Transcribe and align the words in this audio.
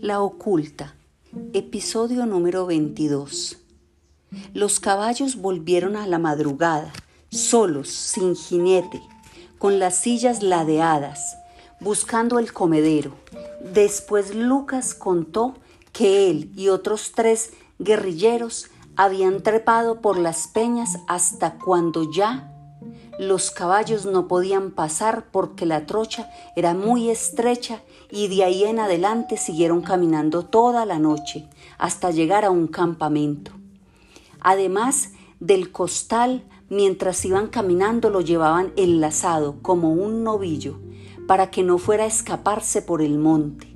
La 0.00 0.20
oculta. 0.20 0.94
Episodio 1.52 2.24
número 2.24 2.66
22. 2.66 3.58
Los 4.54 4.80
caballos 4.80 5.36
volvieron 5.36 5.96
a 5.96 6.06
la 6.06 6.18
madrugada, 6.18 6.92
solos, 7.30 7.88
sin 7.88 8.36
jinete, 8.36 9.02
con 9.58 9.78
las 9.78 9.96
sillas 9.96 10.42
ladeadas, 10.42 11.36
buscando 11.80 12.38
el 12.38 12.52
comedero. 12.52 13.12
Después 13.72 14.34
Lucas 14.34 14.94
contó 14.94 15.54
que 15.92 16.30
él 16.30 16.52
y 16.54 16.68
otros 16.68 17.12
tres 17.14 17.52
guerrilleros 17.78 18.66
habían 18.96 19.42
trepado 19.42 20.00
por 20.00 20.18
las 20.18 20.48
peñas 20.48 20.98
hasta 21.08 21.58
cuando 21.58 22.10
ya 22.12 22.57
los 23.18 23.50
caballos 23.50 24.06
no 24.06 24.28
podían 24.28 24.70
pasar 24.70 25.26
porque 25.32 25.66
la 25.66 25.86
trocha 25.86 26.30
era 26.54 26.72
muy 26.72 27.10
estrecha 27.10 27.82
y 28.10 28.28
de 28.28 28.44
ahí 28.44 28.64
en 28.64 28.78
adelante 28.78 29.36
siguieron 29.36 29.82
caminando 29.82 30.44
toda 30.44 30.86
la 30.86 31.00
noche 31.00 31.48
hasta 31.78 32.12
llegar 32.12 32.44
a 32.44 32.50
un 32.50 32.68
campamento. 32.68 33.50
Además 34.40 35.10
del 35.40 35.72
costal, 35.72 36.44
mientras 36.68 37.24
iban 37.24 37.48
caminando 37.48 38.08
lo 38.08 38.20
llevaban 38.20 38.72
enlazado 38.76 39.56
como 39.62 39.92
un 39.92 40.22
novillo 40.22 40.78
para 41.26 41.50
que 41.50 41.64
no 41.64 41.78
fuera 41.78 42.04
a 42.04 42.08
escaparse 42.08 42.82
por 42.82 43.02
el 43.02 43.18
monte. 43.18 43.66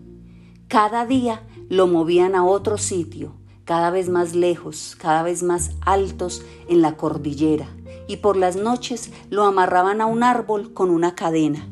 Cada 0.69 1.05
día 1.05 1.42
lo 1.69 1.88
movían 1.88 2.36
a 2.36 2.45
otro 2.45 2.78
sitio, 2.78 3.34
cada 3.64 3.91
vez 3.91 4.09
más 4.09 4.36
lejos, 4.36 4.97
cada 4.98 5.24
vez 5.24 5.42
más 5.42 5.72
altos 5.80 6.42
en 6.69 6.80
la 6.80 6.97
cordillera 6.97 7.69
y 8.06 8.19
por 8.19 8.37
las 8.37 8.56
noches 8.56 9.11
lo 9.30 9.45
amarraban 9.45 10.01
a 10.01 10.06
un 10.06 10.23
árbol 10.23 10.73
con 10.73 10.91
una 10.91 11.15
cadena. 11.15 11.69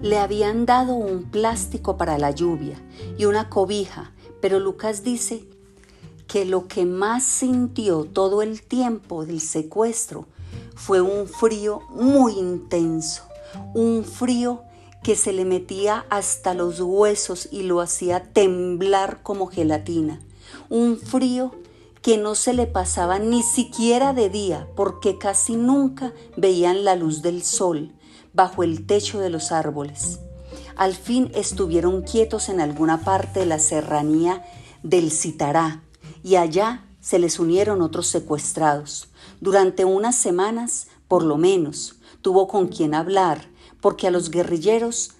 Le 0.00 0.18
habían 0.18 0.66
dado 0.66 0.94
un 0.94 1.24
plástico 1.24 1.96
para 1.96 2.18
la 2.18 2.30
lluvia 2.30 2.80
y 3.16 3.24
una 3.24 3.48
cobija, 3.48 4.12
pero 4.40 4.60
Lucas 4.60 5.02
dice 5.02 5.44
que 6.26 6.44
lo 6.44 6.68
que 6.68 6.84
más 6.84 7.24
sintió 7.24 8.04
todo 8.04 8.42
el 8.42 8.62
tiempo 8.62 9.24
del 9.24 9.40
secuestro 9.40 10.26
fue 10.76 11.00
un 11.00 11.26
frío 11.26 11.80
muy 11.90 12.34
intenso, 12.34 13.24
un 13.74 14.04
frío 14.04 14.62
que 15.02 15.16
se 15.16 15.32
le 15.32 15.44
metía 15.44 16.04
hasta 16.10 16.54
los 16.54 16.80
huesos 16.80 17.48
y 17.50 17.62
lo 17.62 17.80
hacía 17.80 18.22
temblar 18.22 19.22
como 19.22 19.46
gelatina, 19.46 20.20
un 20.68 20.98
frío 20.98 21.52
que 22.08 22.16
no 22.16 22.34
se 22.34 22.54
le 22.54 22.66
pasaba 22.66 23.18
ni 23.18 23.42
siquiera 23.42 24.14
de 24.14 24.30
día 24.30 24.66
porque 24.74 25.18
casi 25.18 25.56
nunca 25.56 26.14
veían 26.38 26.82
la 26.82 26.96
luz 26.96 27.20
del 27.20 27.42
sol 27.42 27.92
bajo 28.32 28.62
el 28.62 28.86
techo 28.86 29.20
de 29.20 29.28
los 29.28 29.52
árboles. 29.52 30.18
Al 30.74 30.94
fin 30.94 31.30
estuvieron 31.34 32.00
quietos 32.00 32.48
en 32.48 32.62
alguna 32.62 33.04
parte 33.04 33.40
de 33.40 33.44
la 33.44 33.58
serranía 33.58 34.42
del 34.82 35.12
Citará 35.12 35.82
y 36.24 36.36
allá 36.36 36.86
se 36.98 37.18
les 37.18 37.38
unieron 37.38 37.82
otros 37.82 38.06
secuestrados. 38.06 39.10
Durante 39.42 39.84
unas 39.84 40.16
semanas, 40.16 40.86
por 41.08 41.22
lo 41.22 41.36
menos, 41.36 41.96
tuvo 42.22 42.48
con 42.48 42.68
quien 42.68 42.94
hablar 42.94 43.50
porque 43.82 44.06
a 44.06 44.10
los 44.10 44.30
guerrilleros 44.30 45.10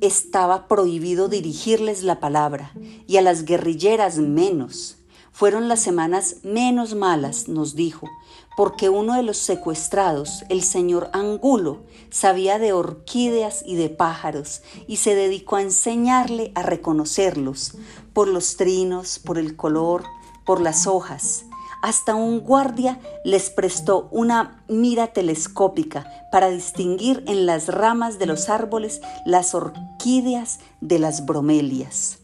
estaba 0.00 0.66
prohibido 0.66 1.28
dirigirles 1.28 2.02
la 2.02 2.18
palabra 2.18 2.72
y 3.06 3.18
a 3.18 3.22
las 3.22 3.44
guerrilleras 3.44 4.16
menos. 4.16 4.97
Fueron 5.38 5.68
las 5.68 5.78
semanas 5.78 6.38
menos 6.42 6.96
malas, 6.96 7.46
nos 7.46 7.76
dijo, 7.76 8.08
porque 8.56 8.88
uno 8.88 9.14
de 9.14 9.22
los 9.22 9.36
secuestrados, 9.36 10.42
el 10.48 10.64
señor 10.64 11.10
Angulo, 11.12 11.84
sabía 12.10 12.58
de 12.58 12.72
orquídeas 12.72 13.62
y 13.64 13.76
de 13.76 13.88
pájaros 13.88 14.62
y 14.88 14.96
se 14.96 15.14
dedicó 15.14 15.54
a 15.54 15.62
enseñarle 15.62 16.50
a 16.56 16.62
reconocerlos 16.62 17.76
por 18.12 18.26
los 18.26 18.56
trinos, 18.56 19.20
por 19.20 19.38
el 19.38 19.54
color, 19.54 20.02
por 20.44 20.60
las 20.60 20.88
hojas. 20.88 21.44
Hasta 21.84 22.16
un 22.16 22.40
guardia 22.40 22.98
les 23.24 23.50
prestó 23.50 24.08
una 24.10 24.64
mira 24.66 25.12
telescópica 25.12 26.10
para 26.32 26.50
distinguir 26.50 27.22
en 27.28 27.46
las 27.46 27.68
ramas 27.68 28.18
de 28.18 28.26
los 28.26 28.48
árboles 28.48 29.00
las 29.24 29.54
orquídeas 29.54 30.58
de 30.80 30.98
las 30.98 31.26
bromelias. 31.26 32.18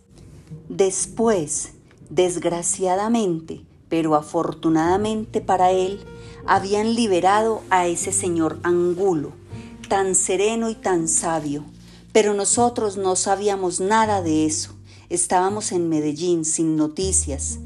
Después, 0.69 1.74
Desgraciadamente, 2.15 3.63
pero 3.89 4.15
afortunadamente 4.15 5.41
para 5.41 5.73
él, 5.73 5.99
habían 6.47 6.95
liberado 6.95 7.63
a 7.71 7.89
ese 7.89 8.13
señor 8.13 8.61
Angulo, 8.63 9.33
tan 9.89 10.15
sereno 10.15 10.71
y 10.71 10.77
tan 10.77 11.09
sabio. 11.09 11.65
Pero 12.13 12.33
nosotros 12.33 12.97
no 12.97 13.17
sabíamos 13.17 13.81
nada 13.81 14.23
de 14.23 14.47
eso. 14.47 14.77
Estábamos 15.09 15.73
en 15.73 15.89
Medellín 15.89 16.45
sin 16.45 16.77
noticias, 16.77 17.59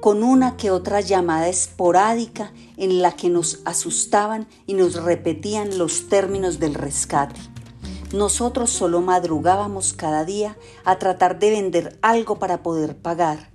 con 0.00 0.22
una 0.22 0.56
que 0.56 0.70
otra 0.70 1.00
llamada 1.00 1.48
esporádica 1.48 2.52
en 2.76 3.02
la 3.02 3.16
que 3.16 3.30
nos 3.30 3.62
asustaban 3.64 4.46
y 4.68 4.74
nos 4.74 4.94
repetían 4.94 5.76
los 5.76 6.08
términos 6.08 6.60
del 6.60 6.74
rescate. 6.74 7.40
Nosotros 8.12 8.70
solo 8.70 9.00
madrugábamos 9.00 9.92
cada 9.92 10.24
día 10.24 10.56
a 10.84 11.00
tratar 11.00 11.40
de 11.40 11.50
vender 11.50 11.98
algo 12.00 12.38
para 12.38 12.62
poder 12.62 12.96
pagar 12.96 13.50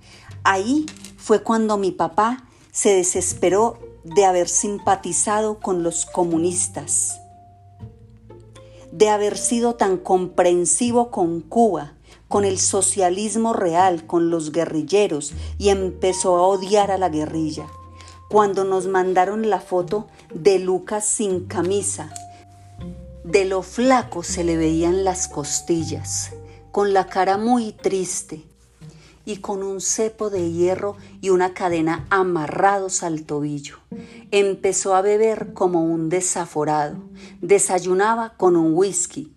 Ahí 0.46 0.84
fue 1.16 1.42
cuando 1.42 1.78
mi 1.78 1.90
papá 1.90 2.44
se 2.70 2.94
desesperó 2.94 3.78
de 4.04 4.26
haber 4.26 4.46
simpatizado 4.50 5.58
con 5.58 5.82
los 5.82 6.04
comunistas, 6.04 7.18
de 8.92 9.08
haber 9.08 9.38
sido 9.38 9.76
tan 9.76 9.96
comprensivo 9.96 11.10
con 11.10 11.40
Cuba, 11.40 11.94
con 12.28 12.44
el 12.44 12.58
socialismo 12.58 13.54
real, 13.54 14.06
con 14.06 14.28
los 14.28 14.52
guerrilleros, 14.52 15.32
y 15.56 15.70
empezó 15.70 16.36
a 16.36 16.46
odiar 16.46 16.90
a 16.90 16.98
la 16.98 17.08
guerrilla. 17.08 17.66
Cuando 18.28 18.64
nos 18.64 18.86
mandaron 18.86 19.48
la 19.48 19.60
foto 19.60 20.08
de 20.34 20.58
Lucas 20.58 21.06
sin 21.06 21.46
camisa, 21.46 22.12
de 23.24 23.46
lo 23.46 23.62
flaco 23.62 24.22
se 24.22 24.44
le 24.44 24.58
veían 24.58 25.04
las 25.04 25.26
costillas, 25.26 26.32
con 26.70 26.92
la 26.92 27.06
cara 27.06 27.38
muy 27.38 27.72
triste, 27.72 28.44
y 29.24 29.38
con 29.38 29.62
un 29.62 29.80
cepo 29.80 30.30
de 30.30 30.50
hierro 30.50 30.96
y 31.20 31.30
una 31.30 31.54
cadena 31.54 32.06
amarrados 32.10 33.02
al 33.02 33.24
tobillo. 33.24 33.78
Empezó 34.30 34.94
a 34.94 35.02
beber 35.02 35.52
como 35.52 35.84
un 35.84 36.08
desaforado. 36.08 36.96
Desayunaba 37.40 38.34
con 38.36 38.56
un 38.56 38.74
whisky, 38.74 39.32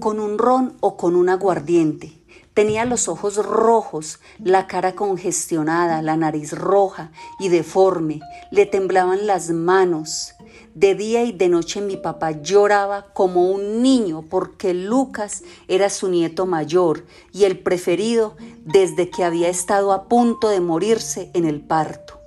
con 0.00 0.20
un 0.20 0.38
ron 0.38 0.74
o 0.80 0.96
con 0.96 1.16
un 1.16 1.28
aguardiente. 1.28 2.22
Tenía 2.54 2.84
los 2.84 3.08
ojos 3.08 3.36
rojos, 3.36 4.20
la 4.38 4.66
cara 4.66 4.94
congestionada, 4.94 6.02
la 6.02 6.18
nariz 6.18 6.52
roja 6.52 7.10
y 7.38 7.48
deforme. 7.48 8.20
Le 8.50 8.66
temblaban 8.66 9.26
las 9.26 9.48
manos. 9.50 10.34
De 10.74 10.94
día 10.94 11.22
y 11.22 11.32
de 11.32 11.50
noche 11.50 11.82
mi 11.82 11.98
papá 11.98 12.30
lloraba 12.30 13.12
como 13.12 13.50
un 13.50 13.82
niño 13.82 14.24
porque 14.30 14.72
Lucas 14.72 15.42
era 15.68 15.90
su 15.90 16.08
nieto 16.08 16.46
mayor 16.46 17.04
y 17.30 17.44
el 17.44 17.58
preferido 17.58 18.36
desde 18.64 19.10
que 19.10 19.22
había 19.22 19.50
estado 19.50 19.92
a 19.92 20.08
punto 20.08 20.48
de 20.48 20.60
morirse 20.60 21.30
en 21.34 21.44
el 21.44 21.60
parto. 21.60 22.20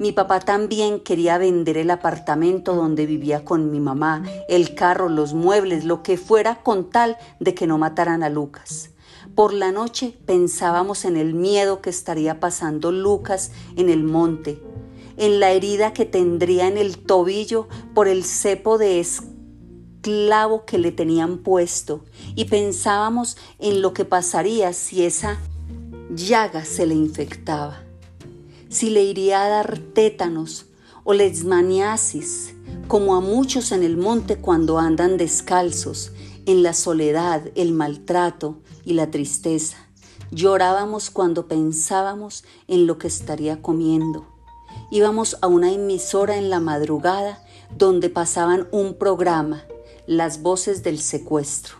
Mi 0.00 0.10
papá 0.10 0.40
también 0.40 0.98
quería 0.98 1.38
vender 1.38 1.78
el 1.78 1.90
apartamento 1.90 2.74
donde 2.74 3.06
vivía 3.06 3.44
con 3.44 3.70
mi 3.70 3.78
mamá, 3.78 4.24
el 4.48 4.74
carro, 4.74 5.08
los 5.08 5.32
muebles, 5.32 5.84
lo 5.84 6.02
que 6.02 6.16
fuera 6.16 6.62
con 6.62 6.90
tal 6.90 7.16
de 7.38 7.54
que 7.54 7.68
no 7.68 7.78
mataran 7.78 8.24
a 8.24 8.28
Lucas. 8.28 8.90
Por 9.36 9.54
la 9.54 9.70
noche 9.70 10.18
pensábamos 10.26 11.04
en 11.04 11.16
el 11.16 11.34
miedo 11.34 11.80
que 11.80 11.90
estaría 11.90 12.40
pasando 12.40 12.90
Lucas 12.90 13.52
en 13.76 13.88
el 13.88 14.02
monte, 14.02 14.60
en 15.16 15.40
la 15.40 15.50
herida 15.50 15.92
que 15.92 16.04
tendría 16.04 16.68
en 16.68 16.78
el 16.78 16.98
tobillo 16.98 17.68
por 17.94 18.08
el 18.08 18.24
cepo 18.24 18.78
de 18.78 19.00
esclavo 19.00 20.64
que 20.64 20.78
le 20.78 20.92
tenían 20.92 21.38
puesto. 21.38 22.04
Y 22.34 22.46
pensábamos 22.46 23.36
en 23.58 23.82
lo 23.82 23.92
que 23.92 24.04
pasaría 24.04 24.72
si 24.72 25.04
esa 25.04 25.38
llaga 26.14 26.64
se 26.64 26.86
le 26.86 26.94
infectaba, 26.94 27.82
si 28.68 28.90
le 28.90 29.02
iría 29.04 29.44
a 29.44 29.48
dar 29.48 29.78
tétanos 29.78 30.66
o 31.04 31.14
leishmaniasis, 31.14 32.54
como 32.88 33.16
a 33.16 33.20
muchos 33.20 33.72
en 33.72 33.82
el 33.82 33.96
monte 33.96 34.36
cuando 34.36 34.78
andan 34.78 35.16
descalzos, 35.16 36.12
en 36.46 36.62
la 36.62 36.74
soledad, 36.74 37.42
el 37.54 37.72
maltrato 37.72 38.60
y 38.84 38.94
la 38.94 39.10
tristeza. 39.10 39.76
Llorábamos 40.30 41.10
cuando 41.10 41.46
pensábamos 41.46 42.44
en 42.66 42.86
lo 42.86 42.98
que 42.98 43.06
estaría 43.06 43.62
comiendo 43.62 44.31
íbamos 44.90 45.38
a 45.40 45.46
una 45.46 45.72
emisora 45.72 46.36
en 46.36 46.50
la 46.50 46.60
madrugada 46.60 47.42
donde 47.76 48.10
pasaban 48.10 48.68
un 48.70 48.94
programa, 48.94 49.64
Las 50.06 50.42
Voces 50.42 50.82
del 50.82 50.98
Secuestro, 50.98 51.76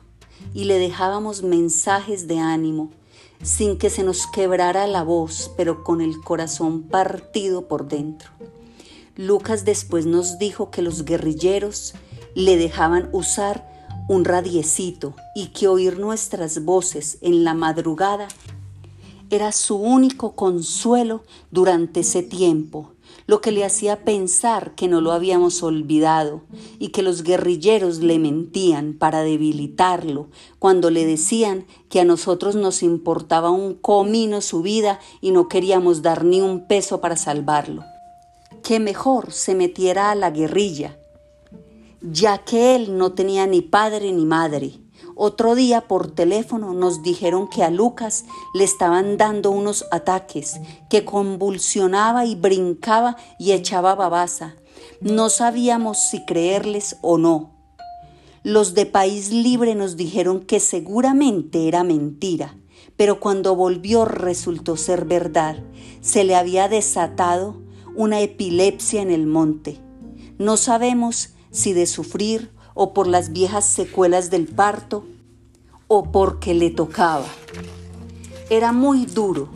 y 0.55 0.65
le 0.65 0.79
dejábamos 0.79 1.43
mensajes 1.43 2.27
de 2.27 2.39
ánimo, 2.39 2.91
sin 3.43 3.77
que 3.77 3.91
se 3.91 4.03
nos 4.03 4.27
quebrara 4.27 4.87
la 4.87 5.03
voz, 5.03 5.50
pero 5.56 5.85
con 5.85 6.00
el 6.00 6.21
corazón 6.21 6.83
partido 6.83 7.69
por 7.69 7.89
dentro. 7.89 8.31
Lucas 9.17 9.65
después 9.65 10.06
nos 10.06 10.38
dijo 10.38 10.71
que 10.71 10.81
los 10.81 11.05
guerrilleros 11.05 11.95
le 12.35 12.56
dejaban 12.56 13.11
usar 13.12 13.71
un 14.09 14.25
radiecito 14.25 15.15
y 15.35 15.49
que 15.49 15.69
oír 15.69 15.99
nuestras 15.99 16.65
voces 16.65 17.19
en 17.21 17.45
la 17.45 17.55
madrugada 17.55 18.29
era 19.32 19.50
su 19.50 19.76
único 19.76 20.37
consuelo 20.37 21.23
durante 21.50 22.00
ese 22.00 22.23
tiempo, 22.23 22.93
lo 23.26 23.40
que 23.40 23.50
le 23.50 23.64
hacía 23.64 24.05
pensar 24.05 24.75
que 24.75 24.88
no 24.88 25.00
lo 25.00 25.11
habíamos 25.12 25.62
olvidado 25.62 26.43
y 26.79 26.88
que 26.88 27.02
los 27.02 27.23
guerrilleros 27.23 28.00
le 28.00 28.19
mentían 28.19 28.93
para 28.93 29.23
debilitarlo 29.23 30.29
cuando 30.58 30.90
le 30.90 31.06
decían 31.06 31.64
que 31.88 32.00
a 32.00 32.05
nosotros 32.05 32.56
nos 32.56 32.82
importaba 32.82 33.50
un 33.50 33.73
comino 33.73 34.43
su 34.43 34.61
vida 34.61 35.00
y 35.23 35.31
no 35.31 35.49
queríamos 35.49 36.02
dar 36.02 36.26
ni 36.26 36.43
un 36.43 36.67
peso 36.67 37.00
para 37.00 37.17
salvarlo. 37.17 37.85
Que 38.62 38.81
mejor 38.81 39.32
se 39.32 39.55
metiera 39.55 40.11
a 40.11 40.14
la 40.14 40.31
guerrilla, 40.31 40.99
ya 42.02 42.37
que 42.37 42.76
él 42.76 42.99
no 42.99 43.12
tenía 43.12 43.46
ni 43.46 43.62
padre 43.62 44.12
ni 44.12 44.26
madre 44.26 44.75
otro 45.14 45.55
día 45.55 45.82
por 45.82 46.11
teléfono 46.11 46.73
nos 46.73 47.03
dijeron 47.03 47.49
que 47.49 47.62
a 47.62 47.70
Lucas 47.70 48.25
le 48.55 48.64
estaban 48.64 49.17
dando 49.17 49.50
unos 49.50 49.85
ataques, 49.91 50.61
que 50.88 51.05
convulsionaba 51.05 52.25
y 52.25 52.35
brincaba 52.35 53.17
y 53.38 53.53
echaba 53.53 53.94
babasa. 53.94 54.56
No 55.00 55.31
sabíamos 55.31 55.99
si 55.99 56.25
creerles 56.25 56.97
o 57.03 57.19
no. 57.19 57.50
Los 58.43 58.75
de 58.75 58.87
País 58.87 59.31
Libre 59.31 59.75
nos 59.75 59.97
dijeron 59.97 60.41
que 60.41 60.59
seguramente 60.59 61.69
era 61.69 61.85
mentira, 61.85 62.56
pero 62.97 63.20
cuando 63.20 63.55
volvió 63.55 64.05
resultó 64.05 64.76
ser 64.76 65.05
verdad. 65.05 65.62
Se 66.00 66.25
le 66.25 66.35
había 66.35 66.69
desatado 66.69 67.62
una 67.94 68.20
epilepsia 68.20 69.03
en 69.03 69.11
el 69.11 69.26
monte. 69.26 69.79
No 70.38 70.56
sabemos 70.56 71.35
si 71.50 71.73
de 71.73 71.87
sufrir 71.87 72.50
o 72.75 72.93
por 72.93 73.07
las 73.07 73.33
viejas 73.33 73.65
secuelas 73.65 74.31
del 74.31 74.47
parto 74.47 75.05
o 75.89 76.11
porque 76.11 76.55
le 76.55 76.71
tocaba. 76.71 77.27
Era 78.51 78.73
muy 78.73 79.07
duro. 79.07 79.49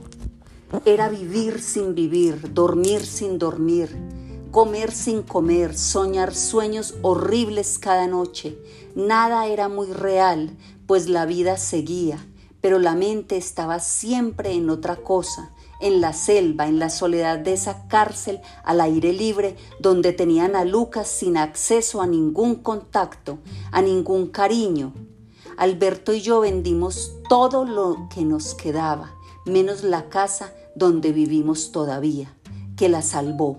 Era 0.85 1.09
vivir 1.09 1.63
sin 1.63 1.95
vivir, 1.95 2.53
dormir 2.53 3.07
sin 3.07 3.39
dormir, 3.39 3.97
comer 4.51 4.91
sin 4.91 5.23
comer, 5.23 5.77
soñar 5.77 6.35
sueños 6.35 6.95
horribles 7.03 7.79
cada 7.79 8.07
noche. 8.07 8.59
Nada 8.95 9.47
era 9.47 9.69
muy 9.69 9.87
real, 9.93 10.57
pues 10.87 11.09
la 11.09 11.25
vida 11.25 11.57
seguía, 11.57 12.19
pero 12.61 12.79
la 12.79 12.95
mente 12.95 13.37
estaba 13.37 13.79
siempre 13.81 14.53
en 14.53 14.71
otra 14.71 14.97
cosa, 14.97 15.53
en 15.81 16.01
la 16.01 16.13
selva, 16.13 16.67
en 16.67 16.79
la 16.79 16.91
soledad 16.91 17.39
de 17.39 17.53
esa 17.53 17.87
cárcel 17.89 18.41
al 18.65 18.81
aire 18.81 19.13
libre, 19.13 19.57
donde 19.81 20.13
tenían 20.13 20.57
a 20.57 20.65
Lucas 20.65 21.09
sin 21.09 21.37
acceso 21.37 22.01
a 22.01 22.07
ningún 22.07 22.57
contacto, 22.57 23.39
a 23.73 23.83
ningún 23.83 24.29
cariño. 24.29 24.93
Alberto 25.57 26.13
y 26.13 26.21
yo 26.21 26.41
vendimos 26.41 27.13
todo 27.29 27.65
lo 27.65 28.09
que 28.15 28.25
nos 28.25 28.55
quedaba, 28.55 29.15
menos 29.45 29.83
la 29.83 30.09
casa 30.09 30.53
donde 30.75 31.13
vivimos 31.13 31.73
todavía, 31.73 32.35
que 32.77 32.89
la 32.89 33.03
salvó. 33.03 33.59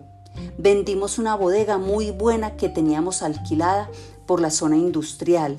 Vendimos 0.58 1.18
una 1.18 1.36
bodega 1.36 1.78
muy 1.78 2.12
buena 2.12 2.56
que 2.56 2.70
teníamos 2.70 3.24
alquilada 3.24 3.90
por 4.28 4.42
la 4.42 4.52
zona 4.52 4.78
industrial, 4.78 5.58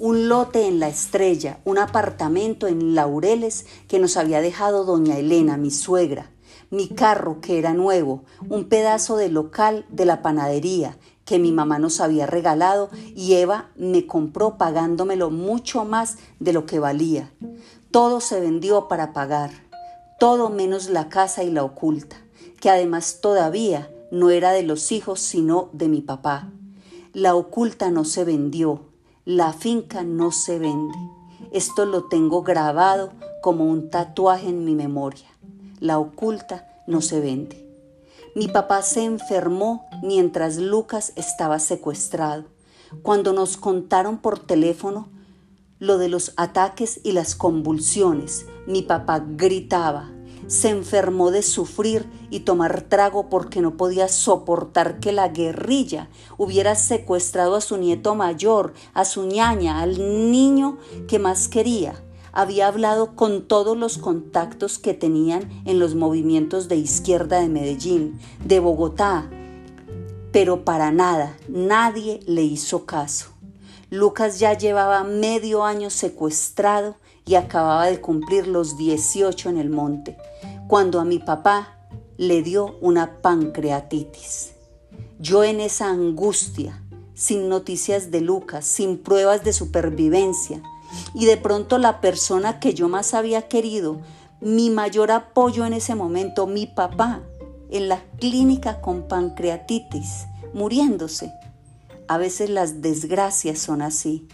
un 0.00 0.30
lote 0.30 0.66
en 0.66 0.80
La 0.80 0.88
Estrella, 0.88 1.58
un 1.66 1.76
apartamento 1.76 2.66
en 2.66 2.94
Laureles 2.94 3.66
que 3.86 3.98
nos 3.98 4.16
había 4.16 4.40
dejado 4.40 4.86
doña 4.86 5.18
Elena, 5.18 5.58
mi 5.58 5.70
suegra, 5.70 6.30
mi 6.70 6.88
carro 6.88 7.42
que 7.42 7.58
era 7.58 7.74
nuevo, 7.74 8.24
un 8.48 8.70
pedazo 8.70 9.18
de 9.18 9.28
local 9.28 9.84
de 9.90 10.06
la 10.06 10.22
panadería 10.22 10.96
que 11.26 11.38
mi 11.38 11.52
mamá 11.52 11.78
nos 11.78 12.00
había 12.00 12.26
regalado 12.26 12.88
y 13.14 13.34
Eva 13.34 13.72
me 13.76 14.06
compró 14.06 14.56
pagándomelo 14.56 15.28
mucho 15.28 15.84
más 15.84 16.16
de 16.38 16.54
lo 16.54 16.64
que 16.64 16.78
valía. 16.78 17.30
Todo 17.90 18.22
se 18.22 18.40
vendió 18.40 18.88
para 18.88 19.12
pagar, 19.12 19.50
todo 20.18 20.48
menos 20.48 20.88
la 20.88 21.10
casa 21.10 21.44
y 21.44 21.50
la 21.50 21.62
oculta, 21.62 22.16
que 22.58 22.70
además 22.70 23.18
todavía 23.20 23.90
no 24.10 24.30
era 24.30 24.52
de 24.52 24.62
los 24.62 24.92
hijos 24.92 25.20
sino 25.20 25.68
de 25.74 25.88
mi 25.88 26.00
papá. 26.00 26.50
La 27.12 27.34
oculta 27.34 27.90
no 27.90 28.06
se 28.06 28.24
vendió, 28.24 28.89
la 29.26 29.52
finca 29.52 30.02
no 30.02 30.32
se 30.32 30.58
vende. 30.58 30.96
Esto 31.52 31.84
lo 31.84 32.04
tengo 32.04 32.42
grabado 32.42 33.12
como 33.42 33.64
un 33.64 33.90
tatuaje 33.90 34.48
en 34.48 34.64
mi 34.64 34.74
memoria. 34.74 35.28
La 35.78 35.98
oculta 35.98 36.66
no 36.86 37.02
se 37.02 37.20
vende. 37.20 37.66
Mi 38.34 38.48
papá 38.48 38.80
se 38.82 39.04
enfermó 39.04 39.88
mientras 40.02 40.56
Lucas 40.56 41.12
estaba 41.16 41.58
secuestrado. 41.58 42.44
Cuando 43.02 43.32
nos 43.32 43.56
contaron 43.56 44.18
por 44.18 44.38
teléfono 44.38 45.08
lo 45.78 45.98
de 45.98 46.08
los 46.08 46.32
ataques 46.36 47.00
y 47.02 47.12
las 47.12 47.34
convulsiones, 47.34 48.46
mi 48.66 48.82
papá 48.82 49.24
gritaba, 49.26 50.10
se 50.46 50.70
enfermó 50.70 51.30
de 51.30 51.42
sufrir 51.42 52.06
y 52.30 52.40
tomar 52.40 52.82
trago 52.82 53.28
porque 53.28 53.60
no 53.60 53.76
podía 53.76 54.08
soportar 54.08 55.00
que 55.00 55.12
la 55.12 55.28
guerrilla 55.28 56.08
hubiera 56.38 56.74
secuestrado 56.74 57.56
a 57.56 57.60
su 57.60 57.76
nieto 57.76 58.14
mayor, 58.14 58.74
a 58.94 59.04
su 59.04 59.26
ñaña, 59.26 59.80
al 59.80 60.30
niño 60.30 60.78
que 61.08 61.18
más 61.18 61.48
quería. 61.48 61.94
Había 62.32 62.68
hablado 62.68 63.16
con 63.16 63.48
todos 63.48 63.76
los 63.76 63.98
contactos 63.98 64.78
que 64.78 64.94
tenían 64.94 65.62
en 65.64 65.78
los 65.78 65.94
movimientos 65.94 66.68
de 66.68 66.76
izquierda 66.76 67.40
de 67.40 67.48
Medellín, 67.48 68.20
de 68.44 68.60
Bogotá, 68.60 69.28
pero 70.32 70.64
para 70.64 70.92
nada, 70.92 71.36
nadie 71.48 72.20
le 72.26 72.42
hizo 72.42 72.86
caso. 72.86 73.30
Lucas 73.90 74.38
ya 74.38 74.56
llevaba 74.56 75.02
medio 75.02 75.64
año 75.64 75.90
secuestrado 75.90 76.96
y 77.26 77.34
acababa 77.34 77.86
de 77.86 78.00
cumplir 78.00 78.46
los 78.46 78.76
18 78.76 79.50
en 79.50 79.58
el 79.58 79.70
monte 79.70 80.16
cuando 80.68 81.00
a 81.00 81.04
mi 81.04 81.18
papá 81.18 81.76
le 82.16 82.42
dio 82.42 82.76
una 82.80 83.20
pancreatitis. 83.22 84.52
Yo 85.18 85.42
en 85.42 85.58
esa 85.58 85.90
angustia, 85.90 86.82
sin 87.14 87.48
noticias 87.48 88.10
de 88.10 88.20
Lucas, 88.20 88.66
sin 88.66 88.98
pruebas 88.98 89.42
de 89.42 89.52
supervivencia, 89.52 90.62
y 91.14 91.26
de 91.26 91.36
pronto 91.36 91.78
la 91.78 92.00
persona 92.00 92.60
que 92.60 92.74
yo 92.74 92.88
más 92.88 93.14
había 93.14 93.48
querido, 93.48 94.00
mi 94.40 94.70
mayor 94.70 95.10
apoyo 95.10 95.66
en 95.66 95.72
ese 95.72 95.94
momento, 95.94 96.46
mi 96.46 96.66
papá, 96.66 97.22
en 97.70 97.88
la 97.88 98.02
clínica 98.18 98.80
con 98.80 99.08
pancreatitis, 99.08 100.26
muriéndose. 100.54 101.32
A 102.08 102.18
veces 102.18 102.50
las 102.50 102.80
desgracias 102.80 103.58
son 103.58 103.82
así. 103.82 104.26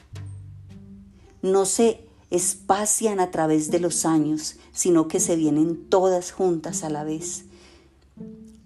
No 1.42 1.66
sé 1.66 2.05
espacian 2.30 3.20
a 3.20 3.30
través 3.30 3.70
de 3.70 3.78
los 3.78 4.04
años, 4.04 4.56
sino 4.72 5.08
que 5.08 5.20
se 5.20 5.36
vienen 5.36 5.88
todas 5.88 6.32
juntas 6.32 6.82
a 6.82 6.90
la 6.90 7.04
vez, 7.04 7.44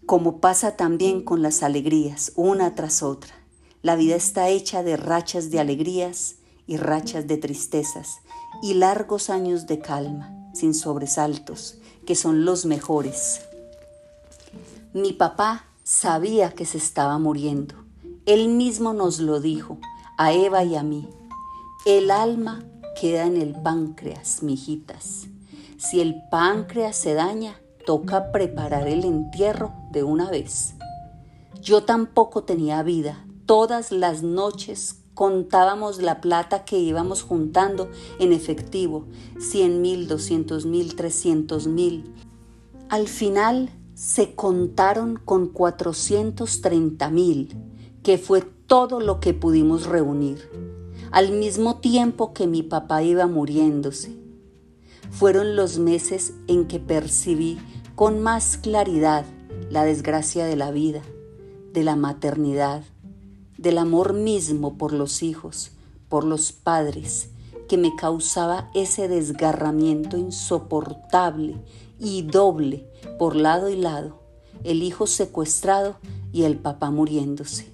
como 0.07 0.39
pasa 0.39 0.77
también 0.77 1.23
con 1.23 1.43
las 1.43 1.63
alegrías, 1.63 2.33
una 2.37 2.75
tras 2.75 3.03
otra. 3.03 3.35
La 3.83 3.97
vida 3.97 4.17
está 4.17 4.49
hecha 4.49 4.83
de 4.83 4.97
rachas 4.97 5.51
de 5.51 5.61
alegrías 5.61 6.37
y 6.67 6.77
rachas 6.77 7.27
de 7.27 7.37
tristezas 7.37 8.17
y 8.63 8.75
largos 8.75 9.31
años 9.31 9.67
de 9.67 9.79
calma, 9.79 10.51
sin 10.53 10.75
sobresaltos, 10.75 11.79
que 12.07 12.15
son 12.15 12.45
los 12.45 12.67
mejores. 12.67 13.43
Mi 14.93 15.13
papá 15.13 15.67
sabía 15.85 16.51
que 16.51 16.67
se 16.67 16.79
estaba 16.79 17.19
muriendo. 17.19 17.77
Él 18.27 18.49
mismo 18.49 18.93
nos 18.93 19.21
lo 19.21 19.41
dijo, 19.41 19.79
a 20.19 20.33
Eva 20.33 20.65
y 20.65 20.75
a 20.75 20.83
mí. 20.83 21.09
El 21.87 22.11
alma 22.11 22.65
queda 23.01 23.25
en 23.25 23.41
el 23.41 23.55
páncreas, 23.55 24.43
mijitas. 24.43 25.27
Si 25.79 26.03
el 26.03 26.23
páncreas 26.31 26.97
se 26.97 27.15
daña, 27.15 27.59
toca 27.87 28.31
preparar 28.31 28.87
el 28.89 29.05
entierro 29.05 29.73
de 29.91 30.03
una 30.03 30.31
vez. 30.31 30.75
Yo 31.63 31.85
tampoco 31.85 32.45
tenía 32.45 32.83
vida. 32.83 33.25
Todas 33.47 33.91
las 33.91 34.23
noches 34.23 35.01
contábamos 35.15 36.03
la 36.03 36.21
plata 36.21 36.67
que 36.67 36.79
íbamos 36.79 37.23
juntando 37.23 37.89
en 38.19 38.35
efectivo, 38.35 39.07
cien 39.39 39.81
mil, 39.81 40.07
doscientos 40.07 40.67
mil, 40.67 40.95
trescientos 40.95 41.67
mil. 41.67 42.15
Al 42.91 43.09
final 43.09 43.71
se 43.95 44.35
contaron 44.35 45.19
con 45.25 45.49
cuatrocientos 45.49 46.61
treinta 46.61 47.09
mil, 47.09 47.57
que 48.03 48.19
fue 48.19 48.43
todo 48.43 49.01
lo 49.01 49.21
que 49.21 49.33
pudimos 49.33 49.87
reunir 49.87 50.51
al 51.11 51.33
mismo 51.33 51.79
tiempo 51.79 52.33
que 52.33 52.47
mi 52.47 52.63
papá 52.63 53.03
iba 53.03 53.27
muriéndose. 53.27 54.17
Fueron 55.11 55.57
los 55.57 55.79
meses 55.79 56.35
en 56.47 56.67
que 56.67 56.79
percibí 56.79 57.59
con 57.97 58.21
más 58.21 58.57
claridad 58.57 59.25
la 59.71 59.85
desgracia 59.85 60.45
de 60.47 60.57
la 60.57 60.71
vida, 60.71 61.03
de 61.73 61.85
la 61.85 61.97
maternidad, 61.97 62.83
del 63.59 63.79
amor 63.79 64.15
mismo 64.15 64.79
por 64.79 64.93
los 64.93 65.23
hijos, 65.23 65.73
por 66.09 66.25
los 66.25 66.53
padres, 66.53 67.31
que 67.69 67.77
me 67.77 67.95
causaba 67.95 68.71
ese 68.75 69.07
desgarramiento 69.07 70.17
insoportable 70.17 71.57
y 71.99 72.23
doble 72.23 72.89
por 73.19 73.37
lado 73.37 73.69
y 73.69 73.77
lado, 73.77 74.21
el 74.65 74.83
hijo 74.83 75.07
secuestrado 75.07 75.97
y 76.33 76.45
el 76.45 76.57
papá 76.57 76.91
muriéndose. 76.91 77.71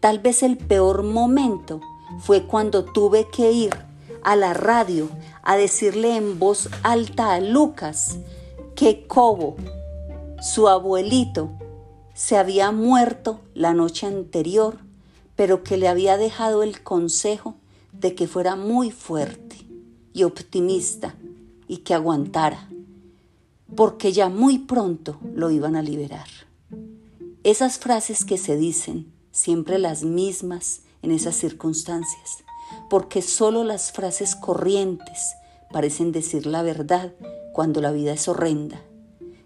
Tal 0.00 0.18
vez 0.18 0.42
el 0.42 0.58
peor 0.58 1.02
momento 1.02 1.80
fue 2.20 2.44
cuando 2.44 2.84
tuve 2.84 3.28
que 3.28 3.52
ir 3.52 3.70
a 4.22 4.36
la 4.36 4.54
radio 4.54 5.08
a 5.42 5.56
decirle 5.56 6.16
en 6.16 6.38
voz 6.38 6.68
alta 6.82 7.34
a 7.34 7.40
Lucas 7.40 8.18
que 8.74 9.06
Cobo, 9.06 9.56
su 10.40 10.68
abuelito, 10.68 11.50
se 12.14 12.36
había 12.36 12.72
muerto 12.72 13.40
la 13.54 13.74
noche 13.74 14.06
anterior, 14.06 14.78
pero 15.34 15.62
que 15.62 15.76
le 15.76 15.88
había 15.88 16.16
dejado 16.16 16.62
el 16.62 16.82
consejo 16.82 17.54
de 17.92 18.14
que 18.14 18.26
fuera 18.26 18.56
muy 18.56 18.90
fuerte 18.90 19.56
y 20.12 20.24
optimista 20.24 21.14
y 21.68 21.78
que 21.78 21.94
aguantara, 21.94 22.68
porque 23.74 24.12
ya 24.12 24.28
muy 24.28 24.58
pronto 24.58 25.18
lo 25.34 25.50
iban 25.50 25.76
a 25.76 25.82
liberar. 25.82 26.28
Esas 27.44 27.78
frases 27.78 28.24
que 28.24 28.38
se 28.38 28.56
dicen, 28.56 29.12
siempre 29.30 29.78
las 29.78 30.02
mismas 30.02 30.80
en 31.06 31.12
esas 31.12 31.36
circunstancias, 31.36 32.42
porque 32.90 33.22
solo 33.22 33.62
las 33.62 33.92
frases 33.92 34.34
corrientes 34.34 35.36
parecen 35.70 36.10
decir 36.10 36.46
la 36.46 36.62
verdad 36.62 37.12
cuando 37.52 37.80
la 37.80 37.92
vida 37.92 38.12
es 38.12 38.26
horrenda, 38.26 38.80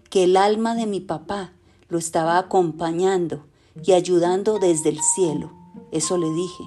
que 0.09 0.23
el 0.23 0.37
alma 0.37 0.73
de 0.73 0.87
mi 0.87 1.01
papá 1.01 1.53
lo 1.87 1.99
estaba 1.99 2.39
acompañando 2.39 3.45
y 3.85 3.91
ayudando 3.91 4.57
desde 4.57 4.89
el 4.89 4.99
cielo. 5.13 5.51
Eso 5.91 6.17
le 6.17 6.31
dije, 6.31 6.63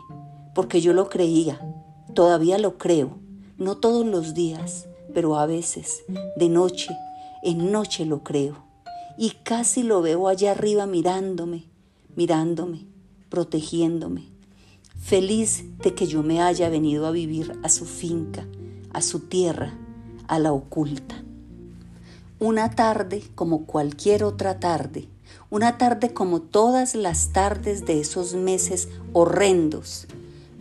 porque 0.55 0.81
yo 0.81 0.93
lo 0.93 1.09
creía, 1.09 1.61
todavía 2.15 2.57
lo 2.59 2.79
creo, 2.79 3.19
no 3.59 3.79
todos 3.79 4.07
los 4.07 4.33
días, 4.33 4.87
pero 5.13 5.37
a 5.37 5.47
veces, 5.47 6.05
de 6.37 6.49
noche, 6.49 6.97
en 7.43 7.73
noche 7.73 8.07
lo 8.07 8.23
creo. 8.23 8.63
Y 9.19 9.31
casi 9.43 9.83
lo 9.83 10.03
veo 10.03 10.29
allá 10.29 10.53
arriba 10.53 10.87
mirándome, 10.87 11.65
mirándome, 12.15 12.87
protegiéndome, 13.29 14.34
feliz 15.05 15.65
de 15.83 15.95
que 15.95 16.07
yo 16.07 16.23
me 16.23 16.41
haya 16.41 16.71
venido 16.71 17.07
a 17.07 17.11
vivir 17.11 17.59
a 17.63 17.69
su 17.69 17.85
finca, 17.85 18.47
a 18.95 19.03
su 19.03 19.21
tierra, 19.21 19.75
a 20.29 20.39
la 20.39 20.55
oculta. 20.55 21.23
Una 22.39 22.71
tarde 22.71 23.23
como 23.35 23.67
cualquier 23.67 24.25
otra 24.25 24.61
tarde, 24.61 25.07
una 25.51 25.77
tarde 25.77 26.15
como 26.15 26.41
todas 26.41 26.95
las 26.95 27.35
tardes 27.35 27.85
de 27.85 28.01
esos 28.01 28.33
meses 28.33 28.89
horrendos, 29.13 30.07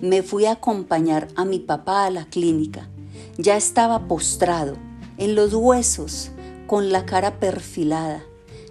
me 0.02 0.24
fui 0.24 0.46
a 0.46 0.52
acompañar 0.52 1.30
a 1.38 1.46
mi 1.46 1.60
papá 1.60 2.06
a 2.06 2.10
la 2.10 2.26
clínica. 2.26 2.90
Ya 3.38 3.56
estaba 3.56 4.10
postrado, 4.10 4.76
en 5.18 5.36
los 5.36 5.54
huesos, 5.54 6.32
con 6.68 6.92
la 6.92 7.06
cara 7.06 7.40
perfilada, 7.40 8.26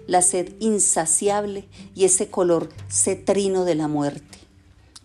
la 0.05 0.21
sed 0.21 0.53
insaciable 0.59 1.67
y 1.95 2.03
ese 2.03 2.27
color 2.27 2.69
cetrino 2.89 3.65
de 3.65 3.73
la 3.73 3.87
muerte. 3.87 4.42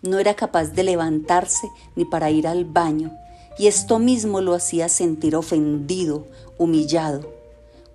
No 0.01 0.19
era 0.19 0.35
capaz 0.35 0.67
de 0.73 0.83
levantarse 0.83 1.67
ni 1.95 2.05
para 2.05 2.31
ir 2.31 2.47
al 2.47 2.65
baño, 2.65 3.11
y 3.57 3.67
esto 3.67 3.99
mismo 3.99 4.41
lo 4.41 4.53
hacía 4.53 4.89
sentir 4.89 5.35
ofendido, 5.35 6.25
humillado 6.57 7.39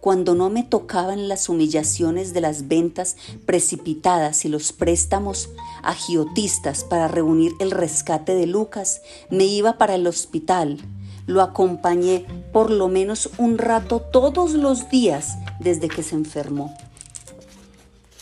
cuando 0.04 0.34
no 0.34 0.50
me 0.50 0.62
tocaban 0.62 1.28
las 1.28 1.48
humillaciones 1.48 2.34
de 2.34 2.42
las 2.42 2.68
ventas 2.68 3.16
precipitadas 3.46 4.44
y 4.44 4.50
los 4.50 4.70
préstamos 4.70 5.48
agiotistas 5.82 6.84
para 6.84 7.08
reunir 7.08 7.52
el 7.58 7.70
rescate 7.70 8.34
de 8.34 8.46
Lucas, 8.46 9.00
me 9.30 9.46
iba 9.46 9.78
para 9.78 9.94
el 9.94 10.06
hospital. 10.06 10.78
Lo 11.26 11.40
acompañé 11.40 12.26
por 12.52 12.70
lo 12.70 12.88
menos 12.88 13.30
un 13.38 13.56
rato 13.56 14.02
todos 14.02 14.52
los 14.52 14.90
días 14.90 15.38
desde 15.58 15.88
que 15.88 16.02
se 16.02 16.16
enfermó. 16.16 16.76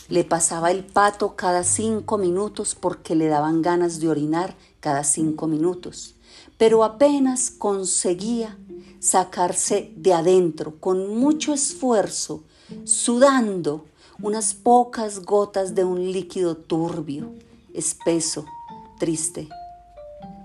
Le 0.09 0.23
pasaba 0.23 0.71
el 0.71 0.83
pato 0.83 1.35
cada 1.35 1.63
cinco 1.63 2.17
minutos 2.17 2.75
porque 2.75 3.15
le 3.15 3.27
daban 3.27 3.61
ganas 3.61 3.99
de 3.99 4.09
orinar 4.09 4.55
cada 4.79 5.03
cinco 5.03 5.47
minutos, 5.47 6.15
pero 6.57 6.83
apenas 6.83 7.51
conseguía 7.51 8.57
sacarse 8.99 9.93
de 9.95 10.13
adentro 10.13 10.75
con 10.79 11.15
mucho 11.17 11.53
esfuerzo, 11.53 12.43
sudando 12.83 13.85
unas 14.21 14.53
pocas 14.53 15.25
gotas 15.25 15.75
de 15.75 15.83
un 15.83 16.11
líquido 16.11 16.55
turbio, 16.55 17.33
espeso, 17.73 18.45
triste. 18.99 19.49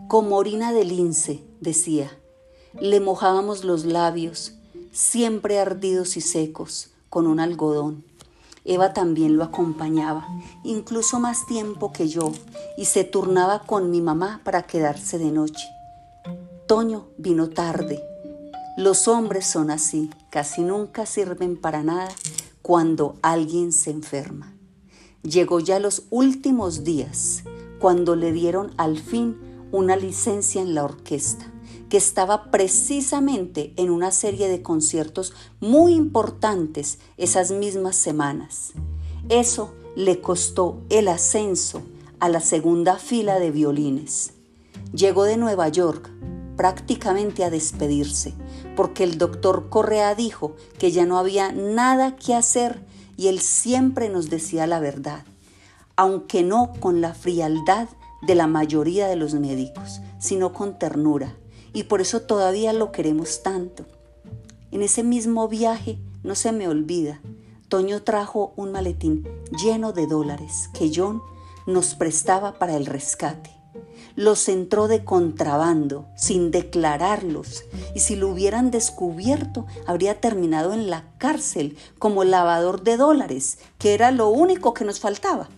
Como 0.09 0.37
orina 0.37 0.73
de 0.73 0.85
lince, 0.85 1.45
decía, 1.61 2.11
le 2.81 3.01
mojábamos 3.01 3.65
los 3.65 3.85
labios, 3.85 4.55
siempre 4.93 5.59
ardidos 5.59 6.17
y 6.17 6.21
secos, 6.21 6.91
con 7.11 7.27
un 7.27 7.41
algodón. 7.41 8.05
Eva 8.69 8.93
también 8.93 9.39
lo 9.39 9.45
acompañaba, 9.45 10.29
incluso 10.63 11.19
más 11.19 11.47
tiempo 11.47 11.91
que 11.91 12.09
yo, 12.09 12.33
y 12.77 12.85
se 12.85 13.03
turnaba 13.03 13.61
con 13.61 13.91
mi 13.91 14.03
mamá 14.03 14.43
para 14.45 14.65
quedarse 14.65 15.19
de 15.19 15.33
noche. 15.33 15.67
Toño 16.67 17.07
vino 17.17 17.49
tarde, 17.49 17.99
los 18.77 19.09
hombres 19.09 19.47
son 19.47 19.71
así, 19.71 20.11
casi 20.31 20.61
nunca 20.61 21.07
sirven 21.07 21.57
para 21.57 21.83
nada 21.83 22.09
cuando 22.61 23.17
alguien 23.23 23.73
se 23.73 23.91
enferma. 23.91 24.55
Llegó 25.23 25.61
ya 25.61 25.81
los 25.81 26.05
últimos 26.11 26.85
días, 26.85 27.45
cuando 27.81 28.17
le 28.17 28.33
dieron 28.33 28.73
al 28.77 28.99
fin 28.99 29.37
una 29.73 29.97
licencia 29.97 30.61
en 30.61 30.75
la 30.75 30.85
orquesta, 30.85 31.51
que 31.89 31.97
estaba 31.97 32.51
precisamente 32.51 33.73
en 33.77 33.91
una 33.91 34.11
serie 34.11 34.49
de 34.49 34.63
conciertos 34.63 35.33
muy 35.61 35.95
importantes 35.95 36.99
esas 37.17 37.51
mismas 37.51 37.97
semanas. 37.97 38.73
Eso 39.29 39.75
le 39.97 40.21
costó 40.21 40.81
el 40.91 41.09
ascenso 41.09 41.83
a 42.21 42.29
la 42.29 42.41
segunda 42.41 42.97
fila 42.97 43.39
de 43.39 43.51
violines. 43.51 44.33
Llegó 44.93 45.25
de 45.25 45.37
Nueva 45.37 45.69
York 45.69 46.11
prácticamente 46.57 47.45
a 47.45 47.51
despedirse, 47.51 48.35
porque 48.75 49.05
el 49.05 49.17
doctor 49.17 49.69
Correa 49.69 50.15
dijo 50.15 50.57
que 50.79 50.91
ya 50.91 51.07
no 51.07 51.19
había 51.19 51.53
nada 51.53 52.17
que 52.17 52.35
hacer 52.35 52.85
y 53.17 53.29
él 53.29 53.41
siempre 53.41 54.09
nos 54.09 54.29
decía 54.31 54.67
la 54.67 54.81
verdad, 54.81 55.25
aunque 55.97 56.43
no 56.43 56.73
con 56.81 57.01
la 57.01 57.15
frialdad 57.15 57.89
de 58.23 58.35
la 58.35 58.47
mayoría 58.47 59.07
de 59.07 59.17
los 59.17 59.35
médicos, 59.35 60.01
sino 60.19 60.53
con 60.53 60.79
ternura, 60.79 61.37
y 61.73 61.85
por 61.85 62.01
eso 62.01 62.21
todavía 62.21 62.73
lo 62.73 62.93
queremos 62.93 63.43
tanto. 63.43 63.85
En 64.71 64.83
ese 64.83 65.03
mismo 65.03 65.49
viaje, 65.49 65.99
no 66.23 66.35
se 66.35 66.53
me 66.53 66.69
olvida, 66.69 67.21
Toño 67.69 68.03
trajo 68.03 68.53
un 68.57 68.73
maletín 68.73 69.29
lleno 69.63 69.93
de 69.93 70.07
dólares 70.07 70.71
que 70.73 70.91
John 70.95 71.23
nos 71.67 71.95
prestaba 71.95 72.59
para 72.59 72.77
el 72.77 72.87
rescate 72.87 73.59
los 74.19 74.49
entró 74.49 74.89
de 74.89 75.05
contrabando, 75.05 76.07
sin 76.17 76.51
declararlos, 76.51 77.63
y 77.95 78.01
si 78.01 78.17
lo 78.17 78.29
hubieran 78.29 78.73
descubierto, 78.73 79.65
habría 79.87 80.21
terminado 80.21 80.73
en 80.73 80.91
la 80.91 81.05
cárcel 81.19 81.77
como 82.01 82.25
lavador 82.25 82.83
de 82.83 82.97
dólares, 82.97 83.59
que 83.79 83.95
era 83.95 84.11
lo 84.11 84.29
único 84.29 84.75
que 84.75 84.85
nos 84.85 84.99
faltaba. 84.99 85.49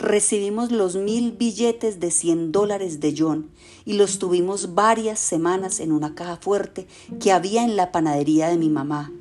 Recibimos 0.00 0.72
los 0.72 0.96
mil 0.96 1.32
billetes 1.32 2.00
de 2.00 2.10
100 2.10 2.52
dólares 2.52 3.00
de 3.00 3.14
John 3.16 3.50
y 3.84 3.92
los 3.92 4.18
tuvimos 4.18 4.74
varias 4.74 5.20
semanas 5.20 5.78
en 5.78 5.92
una 5.92 6.14
caja 6.14 6.38
fuerte 6.38 6.86
que 7.20 7.32
había 7.32 7.64
en 7.64 7.76
la 7.76 7.92
panadería 7.92 8.48
de 8.48 8.56
mi 8.56 8.70
mamá, 8.70 9.12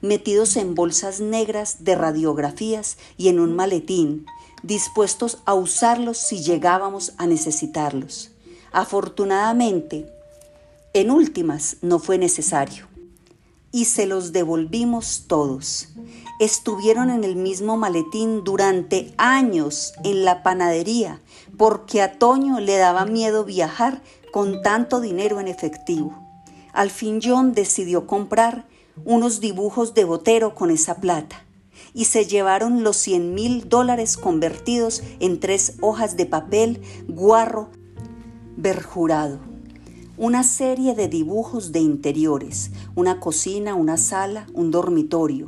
metidos 0.00 0.56
en 0.56 0.76
bolsas 0.76 1.18
negras 1.18 1.82
de 1.82 1.96
radiografías 1.96 2.98
y 3.16 3.30
en 3.30 3.40
un 3.40 3.56
maletín, 3.56 4.26
dispuestos 4.62 5.38
a 5.44 5.54
usarlos 5.54 6.18
si 6.18 6.40
llegábamos 6.40 7.14
a 7.16 7.26
necesitarlos. 7.26 8.30
Afortunadamente, 8.70 10.08
en 10.92 11.10
últimas 11.10 11.78
no 11.82 11.98
fue 11.98 12.16
necesario. 12.16 12.87
Y 13.70 13.84
se 13.84 14.06
los 14.06 14.32
devolvimos 14.32 15.24
todos. 15.26 15.88
Estuvieron 16.40 17.10
en 17.10 17.24
el 17.24 17.36
mismo 17.36 17.76
maletín 17.76 18.44
durante 18.44 19.12
años 19.18 19.92
en 20.04 20.24
la 20.24 20.42
panadería, 20.42 21.20
porque 21.56 22.00
a 22.00 22.18
Toño 22.18 22.60
le 22.60 22.76
daba 22.76 23.04
miedo 23.04 23.44
viajar 23.44 24.02
con 24.32 24.62
tanto 24.62 25.00
dinero 25.00 25.40
en 25.40 25.48
efectivo. 25.48 26.14
Al 26.72 26.90
fin 26.90 27.20
John 27.22 27.52
decidió 27.52 28.06
comprar 28.06 28.66
unos 29.04 29.40
dibujos 29.40 29.94
de 29.94 30.04
Botero 30.04 30.54
con 30.54 30.70
esa 30.70 30.96
plata 30.96 31.44
y 31.94 32.04
se 32.04 32.26
llevaron 32.26 32.84
los 32.84 32.96
100 32.96 33.34
mil 33.34 33.68
dólares 33.68 34.16
convertidos 34.16 35.02
en 35.20 35.40
tres 35.40 35.74
hojas 35.80 36.16
de 36.16 36.26
papel 36.26 36.82
guarro 37.08 37.70
berjurado. 38.56 39.47
Una 40.20 40.42
serie 40.42 40.96
de 40.96 41.06
dibujos 41.06 41.70
de 41.70 41.78
interiores, 41.78 42.72
una 42.96 43.20
cocina, 43.20 43.76
una 43.76 43.96
sala, 43.96 44.48
un 44.52 44.72
dormitorio, 44.72 45.46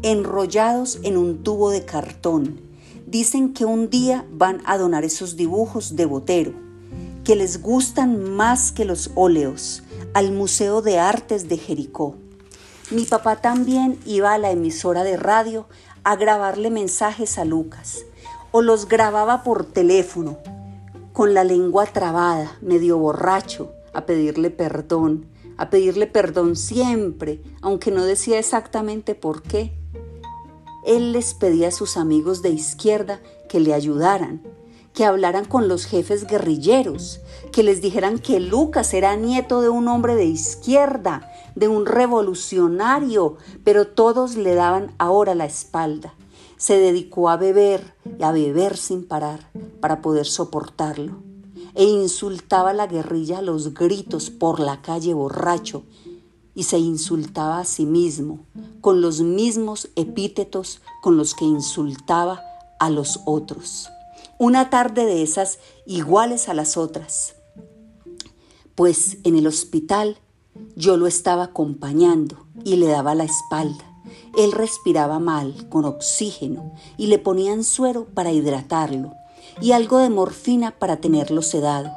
enrollados 0.00 1.00
en 1.02 1.18
un 1.18 1.42
tubo 1.42 1.68
de 1.68 1.84
cartón. 1.84 2.58
Dicen 3.06 3.52
que 3.52 3.66
un 3.66 3.90
día 3.90 4.24
van 4.32 4.62
a 4.64 4.78
donar 4.78 5.04
esos 5.04 5.36
dibujos 5.36 5.96
de 5.96 6.06
Botero, 6.06 6.54
que 7.24 7.36
les 7.36 7.60
gustan 7.60 8.32
más 8.32 8.72
que 8.72 8.86
los 8.86 9.10
óleos, 9.16 9.82
al 10.14 10.32
Museo 10.32 10.80
de 10.80 10.98
Artes 10.98 11.50
de 11.50 11.58
Jericó. 11.58 12.14
Mi 12.90 13.04
papá 13.04 13.42
también 13.42 13.98
iba 14.06 14.32
a 14.32 14.38
la 14.38 14.50
emisora 14.50 15.04
de 15.04 15.18
radio 15.18 15.66
a 16.04 16.16
grabarle 16.16 16.70
mensajes 16.70 17.36
a 17.36 17.44
Lucas 17.44 18.06
o 18.50 18.62
los 18.62 18.88
grababa 18.88 19.42
por 19.42 19.66
teléfono 19.66 20.38
con 21.12 21.34
la 21.34 21.44
lengua 21.44 21.84
trabada, 21.84 22.56
medio 22.62 22.96
borracho, 22.96 23.75
a 23.96 24.06
pedirle 24.06 24.50
perdón, 24.50 25.26
a 25.56 25.70
pedirle 25.70 26.06
perdón 26.06 26.54
siempre, 26.54 27.42
aunque 27.62 27.90
no 27.90 28.04
decía 28.04 28.38
exactamente 28.38 29.14
por 29.14 29.42
qué. 29.42 29.72
Él 30.84 31.12
les 31.12 31.34
pedía 31.34 31.68
a 31.68 31.72
sus 31.72 31.96
amigos 31.96 32.42
de 32.42 32.50
izquierda 32.50 33.20
que 33.48 33.58
le 33.58 33.72
ayudaran, 33.72 34.42
que 34.92 35.04
hablaran 35.04 35.44
con 35.44 35.66
los 35.66 35.86
jefes 35.86 36.26
guerrilleros, 36.26 37.20
que 37.52 37.62
les 37.62 37.80
dijeran 37.80 38.18
que 38.18 38.38
Lucas 38.38 38.94
era 38.94 39.16
nieto 39.16 39.60
de 39.62 39.68
un 39.68 39.88
hombre 39.88 40.14
de 40.14 40.26
izquierda, 40.26 41.32
de 41.54 41.68
un 41.68 41.86
revolucionario, 41.86 43.36
pero 43.64 43.86
todos 43.86 44.36
le 44.36 44.54
daban 44.54 44.94
ahora 44.98 45.34
la 45.34 45.46
espalda. 45.46 46.14
Se 46.58 46.78
dedicó 46.78 47.28
a 47.30 47.36
beber 47.36 47.94
y 48.18 48.22
a 48.22 48.32
beber 48.32 48.76
sin 48.76 49.06
parar 49.06 49.50
para 49.80 50.00
poder 50.00 50.26
soportarlo, 50.26 51.25
e 51.76 51.84
insultaba 51.84 52.70
a 52.70 52.74
la 52.74 52.88
guerrilla 52.88 53.38
a 53.38 53.42
los 53.42 53.74
gritos 53.74 54.30
por 54.30 54.58
la 54.58 54.82
calle 54.82 55.14
borracho, 55.14 55.84
y 56.54 56.64
se 56.64 56.78
insultaba 56.78 57.60
a 57.60 57.64
sí 57.64 57.86
mismo 57.86 58.40
con 58.80 59.00
los 59.00 59.20
mismos 59.20 59.90
epítetos 59.94 60.80
con 61.02 61.16
los 61.16 61.34
que 61.34 61.44
insultaba 61.44 62.42
a 62.80 62.88
los 62.90 63.20
otros 63.26 63.90
una 64.38 64.68
tarde 64.68 65.06
de 65.06 65.22
esas 65.22 65.58
iguales 65.86 66.48
a 66.48 66.54
las 66.54 66.76
otras. 66.76 67.34
Pues 68.74 69.18
en 69.24 69.36
el 69.36 69.46
hospital 69.46 70.18
yo 70.74 70.96
lo 70.96 71.06
estaba 71.06 71.44
acompañando 71.44 72.46
y 72.64 72.76
le 72.76 72.86
daba 72.86 73.14
la 73.14 73.24
espalda. 73.24 73.84
Él 74.36 74.52
respiraba 74.52 75.18
mal, 75.18 75.68
con 75.70 75.86
oxígeno, 75.86 76.74
y 76.98 77.06
le 77.06 77.18
ponían 77.18 77.64
suero 77.64 78.06
para 78.12 78.32
hidratarlo 78.32 79.12
y 79.60 79.72
algo 79.72 79.98
de 79.98 80.10
morfina 80.10 80.72
para 80.72 80.98
tenerlo 80.98 81.42
sedado. 81.42 81.90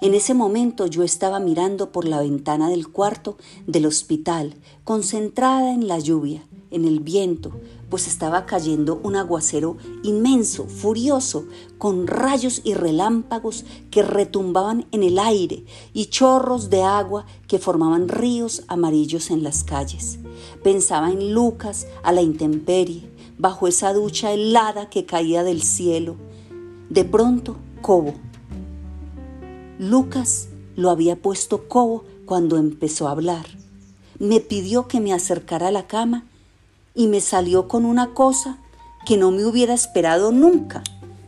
En 0.00 0.14
ese 0.14 0.34
momento 0.34 0.86
yo 0.86 1.04
estaba 1.04 1.38
mirando 1.38 1.92
por 1.92 2.04
la 2.04 2.20
ventana 2.20 2.68
del 2.68 2.88
cuarto 2.88 3.36
del 3.66 3.86
hospital, 3.86 4.56
concentrada 4.84 5.72
en 5.72 5.86
la 5.86 5.98
lluvia, 6.00 6.44
en 6.72 6.84
el 6.84 7.00
viento, 7.00 7.52
pues 7.88 8.08
estaba 8.08 8.46
cayendo 8.46 8.98
un 9.04 9.16
aguacero 9.16 9.76
inmenso, 10.02 10.64
furioso, 10.64 11.44
con 11.78 12.06
rayos 12.06 12.62
y 12.64 12.74
relámpagos 12.74 13.64
que 13.90 14.02
retumbaban 14.02 14.86
en 14.90 15.02
el 15.02 15.18
aire 15.18 15.64
y 15.92 16.06
chorros 16.06 16.70
de 16.70 16.82
agua 16.82 17.26
que 17.46 17.58
formaban 17.58 18.08
ríos 18.08 18.64
amarillos 18.66 19.30
en 19.30 19.42
las 19.42 19.62
calles. 19.62 20.18
Pensaba 20.64 21.10
en 21.10 21.34
Lucas 21.34 21.86
a 22.02 22.12
la 22.12 22.22
intemperie, 22.22 23.08
bajo 23.38 23.68
esa 23.68 23.92
ducha 23.92 24.32
helada 24.32 24.88
que 24.88 25.04
caía 25.04 25.44
del 25.44 25.62
cielo. 25.62 26.16
De 26.92 27.06
pronto, 27.06 27.56
Cobo. 27.80 28.12
Lucas 29.78 30.50
lo 30.76 30.90
había 30.90 31.16
puesto 31.16 31.66
Cobo 31.66 32.04
cuando 32.26 32.58
empezó 32.58 33.08
a 33.08 33.12
hablar. 33.12 33.46
Me 34.18 34.40
pidió 34.40 34.88
que 34.88 35.00
me 35.00 35.14
acercara 35.14 35.68
a 35.68 35.70
la 35.70 35.86
cama 35.86 36.26
y 36.94 37.06
me 37.06 37.22
salió 37.22 37.66
con 37.66 37.86
una 37.86 38.12
cosa 38.12 38.58
que 39.06 39.16
no 39.16 39.30
me 39.30 39.46
hubiera 39.46 39.72
esperado 39.72 40.32
nunca. 40.32 40.82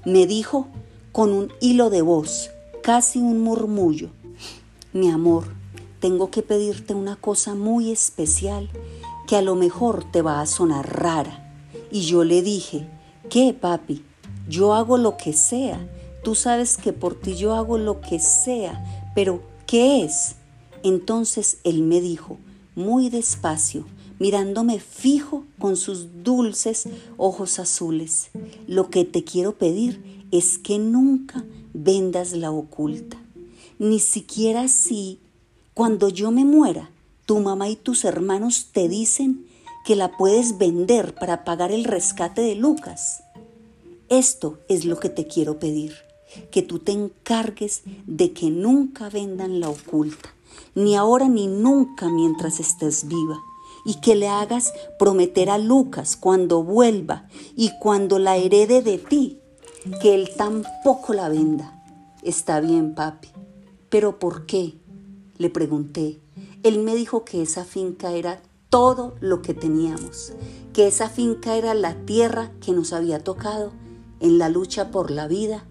Me 0.05 0.27
dijo 0.27 0.67
con 1.13 1.33
un 1.33 1.51
hilo 1.63 1.89
de 1.89 2.03
voz, 2.03 2.51
casi 2.83 3.21
un 3.21 3.41
murmullo, 3.41 4.11
mi 4.93 5.09
amor, 5.09 5.45
tengo 5.99 6.31
que 6.31 6.43
pedirte 6.43 6.93
una 6.93 7.17
cosa 7.17 7.55
muy 7.55 7.91
especial 7.91 8.69
que 9.27 9.37
a 9.37 9.41
lo 9.41 9.55
mejor 9.55 10.05
te 10.05 10.21
va 10.21 10.43
a 10.43 10.47
sonar 10.47 11.01
rara. 11.01 11.55
Y 11.91 12.03
yo 12.03 12.23
le 12.23 12.43
dije, 12.43 12.87
¿qué, 13.31 13.57
papi? 13.59 14.05
Yo 14.49 14.75
hago 14.75 14.99
lo 14.99 15.17
que 15.17 15.33
sea. 15.33 15.87
Tú 16.23 16.35
sabes 16.35 16.77
que 16.77 16.93
por 16.93 17.21
ti 17.21 17.35
yo 17.37 17.55
hago 17.55 17.79
lo 17.79 18.01
que 18.01 18.19
sea, 18.19 19.13
pero 19.15 19.43
¿qué 19.67 20.05
es? 20.05 20.37
Entonces 20.83 21.59
él 21.65 21.83
me 21.83 22.01
dijo, 22.01 22.39
muy 22.75 23.09
despacio, 23.09 23.85
mirándome 24.19 24.81
fijo 24.81 25.45
con 25.59 25.77
sus 25.77 26.23
dulces 26.23 26.89
ojos 27.17 27.59
azules. 27.59 28.31
Lo 28.67 28.91
que 28.91 29.05
te 29.05 29.25
quiero 29.25 29.57
pedir 29.57 30.27
es 30.31 30.59
que 30.59 30.79
nunca 30.79 31.45
vendas 31.73 32.33
la 32.33 32.51
oculta. 32.51 33.17
Ni 33.79 33.99
siquiera 33.99 34.69
si, 34.69 35.21
cuando 35.75 36.09
yo 36.09 36.31
me 36.31 36.45
muera, 36.45 36.91
tu 37.27 37.41
mamá 37.41 37.69
y 37.69 37.77
tus 37.77 38.05
hermanos 38.05 38.69
te 38.73 38.89
dicen 38.89 39.47
que 39.85 39.97
la 39.97 40.17
puedes 40.17 40.59
vender 40.59 41.15
para 41.15 41.45
pagar 41.45 41.73
el 41.73 41.85
rescate 41.85 42.41
de 42.41 42.55
Lucas. 42.55 43.25
Esto 44.15 44.61
es 44.69 44.85
lo 44.85 45.01
que 45.01 45.09
te 45.09 45.27
quiero 45.27 45.59
pedir, 45.59 45.93
que 46.53 46.63
tú 46.63 46.79
te 46.79 46.93
encargues 46.93 47.83
de 48.07 48.33
que 48.33 48.49
nunca 48.49 49.11
vendan 49.11 49.59
la 49.59 49.69
oculta, 49.69 50.33
ni 50.77 50.95
ahora 50.95 51.29
ni 51.29 51.49
nunca 51.49 52.09
mientras 52.09 52.61
estés 52.61 53.09
viva 53.09 53.43
y 53.85 53.95
que 53.95 54.15
le 54.15 54.29
hagas 54.29 54.73
prometer 55.01 55.51
a 55.51 55.59
Lucas 55.59 56.17
cuando 56.17 56.63
vuelva 56.63 57.27
y 57.57 57.73
cuando 57.81 58.21
la 58.21 58.37
herede 58.37 58.83
de 58.83 58.99
ti, 58.99 59.41
que 60.01 60.15
él 60.15 60.31
tampoco 60.37 61.13
la 61.13 61.29
venda. 61.29 61.83
Está 62.23 62.61
bien, 62.61 62.95
papi. 62.95 63.31
¿Pero 63.89 64.21
por 64.21 64.47
qué? 64.47 64.79
Le 65.39 65.51
pregunté. 65.51 66.21
Él 66.63 66.79
me 66.79 66.95
dijo 66.95 67.25
que 67.25 67.43
esa 67.43 67.65
finca 67.65 68.13
era 68.13 68.41
todo 68.69 69.17
lo 69.19 69.43
que 69.43 69.55
teníamos, 69.55 70.35
que 70.73 70.87
esa 70.87 71.09
finca 71.09 71.57
era 71.57 71.75
la 71.75 71.97
tierra 72.07 72.53
que 72.61 72.71
nos 72.71 72.93
había 72.93 73.19
tocado 73.19 73.73
en 74.21 74.39
la 74.39 74.49
lucha 74.49 74.91
por 74.91 75.11
la 75.11 75.29
vida 75.29 75.65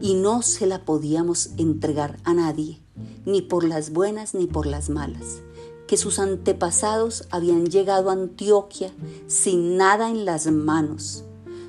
y 0.00 0.14
no 0.14 0.42
se 0.42 0.66
la 0.66 0.84
podíamos 0.84 1.50
entregar 1.56 2.18
a 2.24 2.34
nadie, 2.34 2.80
ni 3.24 3.42
por 3.42 3.64
las 3.64 3.90
buenas 3.90 4.34
ni 4.34 4.46
por 4.46 4.66
las 4.66 4.90
malas 4.90 5.40
que 5.86 5.96
sus 5.96 6.18
antepasados 6.18 7.26
habían 7.30 7.66
llegado 7.66 8.10
a 8.10 8.14
Antioquia 8.14 8.90
sin 9.26 9.76
nada 9.76 10.10
en 10.10 10.24
las 10.24 10.46
manos, 10.46 11.24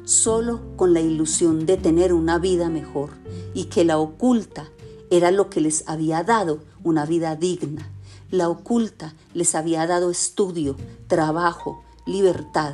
solo 0.06 0.60
con 0.76 0.93
la 0.93 1.00
ilusión 1.00 1.65
de 1.65 1.78
tener 1.78 2.13
una 2.13 2.39
vida 2.39 2.70
mejor 2.70 3.12
y 3.54 3.65
que 3.65 3.86
la 3.86 4.00
oculta 4.00 4.70
era 5.10 5.32
lo 5.32 5.50
que 5.50 5.62
les 5.62 5.88
había 5.88 6.24
dado 6.24 6.60
una 6.84 7.06
vida 7.06 7.36
digna. 7.36 7.89
La 8.30 8.50
oculta 8.50 9.13
les 9.34 9.56
había 9.56 9.88
dado 9.88 10.10
estudio, 10.12 10.76
trabajo, 11.08 11.84
libertad, 12.06 12.74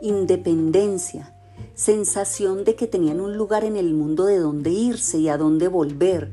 independencia, 0.00 1.34
sensación 1.74 2.64
de 2.64 2.74
que 2.74 2.86
tenían 2.86 3.20
un 3.20 3.36
lugar 3.36 3.64
en 3.64 3.76
el 3.76 3.92
mundo 3.94 4.24
de 4.24 4.38
donde 4.38 4.70
irse 4.70 5.18
y 5.18 5.28
a 5.28 5.36
dónde 5.36 5.68
volver, 5.68 6.32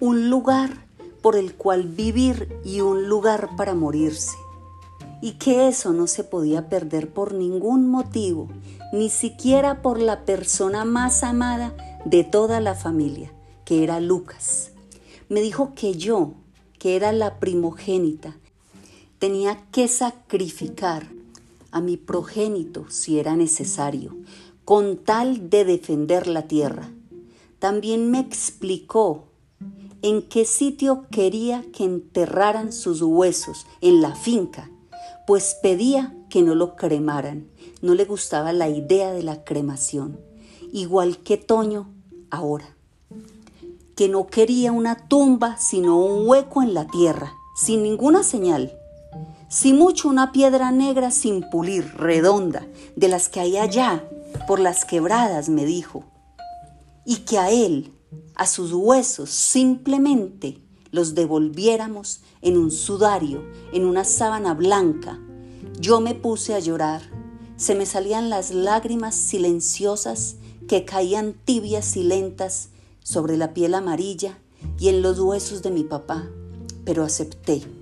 un 0.00 0.30
lugar 0.30 0.86
por 1.22 1.36
el 1.36 1.54
cual 1.54 1.88
vivir 1.88 2.60
y 2.64 2.80
un 2.80 3.08
lugar 3.08 3.50
para 3.56 3.74
morirse. 3.74 4.36
Y 5.20 5.32
que 5.32 5.68
eso 5.68 5.92
no 5.92 6.06
se 6.06 6.22
podía 6.22 6.68
perder 6.68 7.10
por 7.10 7.34
ningún 7.34 7.88
motivo, 7.88 8.48
ni 8.92 9.10
siquiera 9.10 9.82
por 9.82 10.00
la 10.00 10.24
persona 10.24 10.84
más 10.84 11.24
amada 11.24 11.74
de 12.04 12.24
toda 12.24 12.60
la 12.60 12.74
familia, 12.74 13.32
que 13.64 13.82
era 13.82 14.00
Lucas. 14.00 14.70
Me 15.28 15.40
dijo 15.40 15.72
que 15.74 15.94
yo, 15.94 16.34
que 16.78 16.94
era 16.94 17.12
la 17.12 17.38
primogénita, 17.40 18.36
tenía 19.18 19.64
que 19.72 19.88
sacrificar 19.88 21.17
a 21.70 21.80
mi 21.80 21.96
progénito 21.96 22.86
si 22.88 23.18
era 23.18 23.36
necesario, 23.36 24.16
con 24.64 24.98
tal 24.98 25.50
de 25.50 25.64
defender 25.64 26.26
la 26.26 26.42
tierra. 26.42 26.90
También 27.58 28.10
me 28.10 28.20
explicó 28.20 29.24
en 30.02 30.22
qué 30.22 30.44
sitio 30.44 31.06
quería 31.10 31.64
que 31.72 31.84
enterraran 31.84 32.72
sus 32.72 33.02
huesos, 33.02 33.66
en 33.80 34.00
la 34.00 34.14
finca, 34.14 34.70
pues 35.26 35.56
pedía 35.62 36.14
que 36.30 36.42
no 36.42 36.54
lo 36.54 36.76
cremaran. 36.76 37.48
No 37.82 37.94
le 37.94 38.04
gustaba 38.04 38.52
la 38.52 38.68
idea 38.68 39.12
de 39.12 39.22
la 39.22 39.44
cremación, 39.44 40.20
igual 40.72 41.18
que 41.18 41.36
Toño 41.36 41.88
ahora, 42.30 42.76
que 43.96 44.08
no 44.08 44.26
quería 44.26 44.72
una 44.72 45.08
tumba, 45.08 45.56
sino 45.58 45.98
un 45.98 46.28
hueco 46.28 46.62
en 46.62 46.74
la 46.74 46.86
tierra, 46.86 47.32
sin 47.56 47.82
ninguna 47.82 48.22
señal. 48.22 48.72
Si 49.50 49.72
mucho 49.72 50.08
una 50.08 50.30
piedra 50.30 50.70
negra 50.72 51.10
sin 51.10 51.48
pulir, 51.48 51.94
redonda, 51.96 52.66
de 52.96 53.08
las 53.08 53.30
que 53.30 53.40
hay 53.40 53.56
allá, 53.56 54.06
por 54.46 54.60
las 54.60 54.84
quebradas, 54.84 55.48
me 55.48 55.64
dijo, 55.64 56.04
y 57.06 57.20
que 57.20 57.38
a 57.38 57.50
él, 57.50 57.94
a 58.34 58.46
sus 58.46 58.74
huesos 58.74 59.30
simplemente 59.30 60.60
los 60.90 61.14
devolviéramos 61.14 62.20
en 62.42 62.58
un 62.58 62.70
sudario, 62.70 63.42
en 63.72 63.86
una 63.86 64.04
sábana 64.04 64.52
blanca. 64.52 65.18
Yo 65.80 66.00
me 66.00 66.14
puse 66.14 66.54
a 66.54 66.58
llorar. 66.58 67.00
Se 67.56 67.74
me 67.74 67.86
salían 67.86 68.28
las 68.28 68.50
lágrimas 68.50 69.14
silenciosas 69.14 70.36
que 70.68 70.84
caían 70.84 71.34
tibias 71.46 71.96
y 71.96 72.02
lentas 72.02 72.68
sobre 73.02 73.38
la 73.38 73.54
piel 73.54 73.74
amarilla 73.74 74.38
y 74.78 74.88
en 74.88 75.00
los 75.00 75.18
huesos 75.18 75.62
de 75.62 75.70
mi 75.70 75.84
papá, 75.84 76.28
pero 76.84 77.02
acepté. 77.02 77.77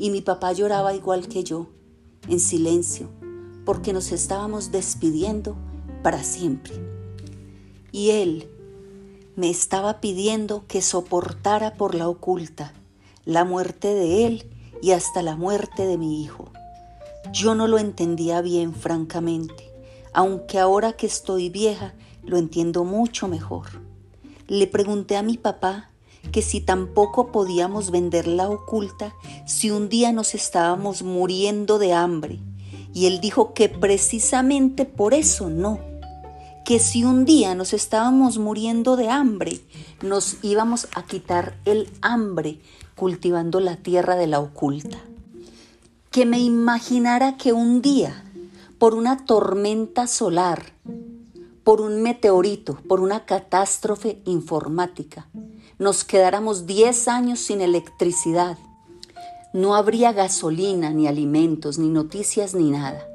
Y 0.00 0.08
mi 0.08 0.22
papá 0.22 0.52
lloraba 0.52 0.94
igual 0.94 1.28
que 1.28 1.44
yo, 1.44 1.66
en 2.26 2.40
silencio, 2.40 3.10
porque 3.66 3.92
nos 3.92 4.12
estábamos 4.12 4.72
despidiendo 4.72 5.56
para 6.02 6.24
siempre. 6.24 6.72
Y 7.92 8.12
él, 8.12 8.48
me 9.36 9.50
estaba 9.50 10.00
pidiendo 10.00 10.64
que 10.66 10.80
soportara 10.80 11.74
por 11.74 11.94
la 11.94 12.08
oculta 12.08 12.72
la 13.26 13.44
muerte 13.44 13.88
de 13.88 14.26
él 14.26 14.50
y 14.80 14.92
hasta 14.92 15.20
la 15.20 15.36
muerte 15.36 15.86
de 15.86 15.98
mi 15.98 16.22
hijo. 16.24 16.50
Yo 17.30 17.54
no 17.54 17.68
lo 17.68 17.78
entendía 17.78 18.40
bien, 18.40 18.74
francamente, 18.74 19.70
aunque 20.14 20.58
ahora 20.58 20.94
que 20.94 21.06
estoy 21.06 21.50
vieja 21.50 21.92
lo 22.24 22.38
entiendo 22.38 22.84
mucho 22.84 23.28
mejor. 23.28 23.66
Le 24.48 24.66
pregunté 24.66 25.18
a 25.18 25.22
mi 25.22 25.36
papá 25.36 25.89
que 26.32 26.42
si 26.42 26.60
tampoco 26.60 27.32
podíamos 27.32 27.90
vender 27.90 28.26
la 28.26 28.48
oculta 28.48 29.14
si 29.46 29.70
un 29.70 29.88
día 29.88 30.12
nos 30.12 30.34
estábamos 30.34 31.02
muriendo 31.02 31.78
de 31.78 31.92
hambre, 31.92 32.40
y 32.92 33.06
él 33.06 33.20
dijo 33.20 33.54
que 33.54 33.68
precisamente 33.68 34.84
por 34.84 35.14
eso 35.14 35.48
no, 35.48 35.78
que 36.64 36.78
si 36.78 37.04
un 37.04 37.24
día 37.24 37.54
nos 37.54 37.72
estábamos 37.72 38.38
muriendo 38.38 38.96
de 38.96 39.08
hambre, 39.08 39.60
nos 40.02 40.36
íbamos 40.42 40.88
a 40.94 41.02
quitar 41.04 41.56
el 41.64 41.90
hambre 42.00 42.60
cultivando 42.94 43.60
la 43.60 43.76
tierra 43.76 44.16
de 44.16 44.26
la 44.26 44.40
oculta. 44.40 44.98
Que 46.10 46.26
me 46.26 46.38
imaginara 46.40 47.36
que 47.36 47.52
un 47.52 47.80
día, 47.82 48.24
por 48.78 48.94
una 48.94 49.24
tormenta 49.24 50.06
solar, 50.06 50.72
por 51.64 51.80
un 51.80 52.02
meteorito, 52.02 52.78
por 52.88 53.00
una 53.00 53.24
catástrofe 53.24 54.20
informática, 54.24 55.28
nos 55.80 56.04
quedáramos 56.04 56.66
10 56.66 57.08
años 57.08 57.40
sin 57.40 57.62
electricidad. 57.62 58.58
No 59.54 59.74
habría 59.74 60.12
gasolina, 60.12 60.90
ni 60.90 61.08
alimentos, 61.08 61.78
ni 61.78 61.88
noticias, 61.88 62.54
ni 62.54 62.70
nada. 62.70 63.08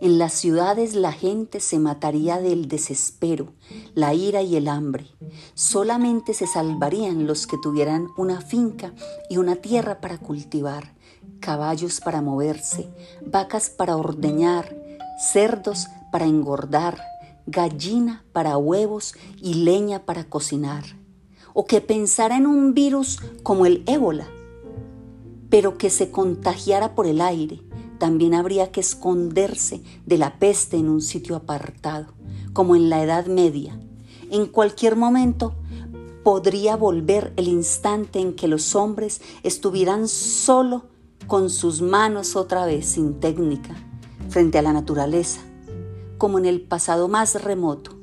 En 0.00 0.18
las 0.18 0.32
ciudades 0.32 0.94
la 0.94 1.12
gente 1.12 1.60
se 1.60 1.78
mataría 1.78 2.38
del 2.38 2.68
desespero, 2.68 3.52
la 3.94 4.14
ira 4.14 4.40
y 4.40 4.56
el 4.56 4.66
hambre. 4.68 5.06
Solamente 5.52 6.32
se 6.32 6.46
salvarían 6.46 7.26
los 7.26 7.46
que 7.46 7.58
tuvieran 7.58 8.08
una 8.16 8.40
finca 8.40 8.94
y 9.28 9.36
una 9.36 9.56
tierra 9.56 10.00
para 10.00 10.16
cultivar, 10.16 10.94
caballos 11.40 12.00
para 12.00 12.22
moverse, 12.22 12.88
vacas 13.26 13.68
para 13.68 13.94
ordeñar, 13.94 14.74
cerdos 15.18 15.88
para 16.10 16.24
engordar, 16.24 16.98
gallina 17.46 18.24
para 18.32 18.56
huevos 18.56 19.14
y 19.36 19.52
leña 19.52 20.06
para 20.06 20.24
cocinar. 20.24 20.84
O 21.58 21.64
que 21.64 21.80
pensara 21.80 22.36
en 22.36 22.46
un 22.46 22.74
virus 22.74 23.18
como 23.42 23.64
el 23.64 23.82
ébola, 23.86 24.28
pero 25.48 25.78
que 25.78 25.88
se 25.88 26.10
contagiara 26.10 26.94
por 26.94 27.06
el 27.06 27.22
aire 27.22 27.62
también 27.98 28.34
habría 28.34 28.70
que 28.70 28.80
esconderse 28.80 29.82
de 30.04 30.18
la 30.18 30.38
peste 30.38 30.76
en 30.76 30.90
un 30.90 31.00
sitio 31.00 31.34
apartado, 31.34 32.08
como 32.52 32.76
en 32.76 32.90
la 32.90 33.02
Edad 33.02 33.24
Media. 33.24 33.80
En 34.30 34.44
cualquier 34.44 34.96
momento 34.96 35.54
podría 36.22 36.76
volver 36.76 37.32
el 37.36 37.48
instante 37.48 38.18
en 38.18 38.34
que 38.34 38.48
los 38.48 38.74
hombres 38.74 39.22
estuvieran 39.42 40.08
solo 40.08 40.84
con 41.26 41.48
sus 41.48 41.80
manos 41.80 42.36
otra 42.36 42.66
vez 42.66 42.84
sin 42.84 43.14
técnica, 43.18 43.74
frente 44.28 44.58
a 44.58 44.62
la 44.62 44.74
naturaleza, 44.74 45.40
como 46.18 46.36
en 46.36 46.44
el 46.44 46.60
pasado 46.60 47.08
más 47.08 47.42
remoto, 47.42 47.95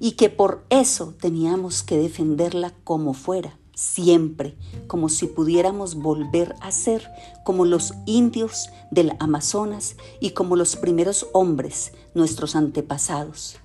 y 0.00 0.12
que 0.12 0.30
por 0.30 0.64
eso 0.70 1.14
teníamos 1.20 1.82
que 1.82 1.98
defenderla 1.98 2.72
como 2.84 3.14
fuera 3.14 3.58
siempre, 3.78 4.56
como 4.88 5.08
si 5.08 5.28
pudiéramos 5.28 5.94
volver 5.94 6.56
a 6.60 6.72
ser 6.72 7.08
como 7.44 7.64
los 7.64 7.94
indios 8.06 8.70
del 8.90 9.12
Amazonas 9.20 9.94
y 10.18 10.30
como 10.30 10.56
los 10.56 10.74
primeros 10.74 11.28
hombres, 11.32 11.92
nuestros 12.12 12.56
antepasados. 12.56 13.58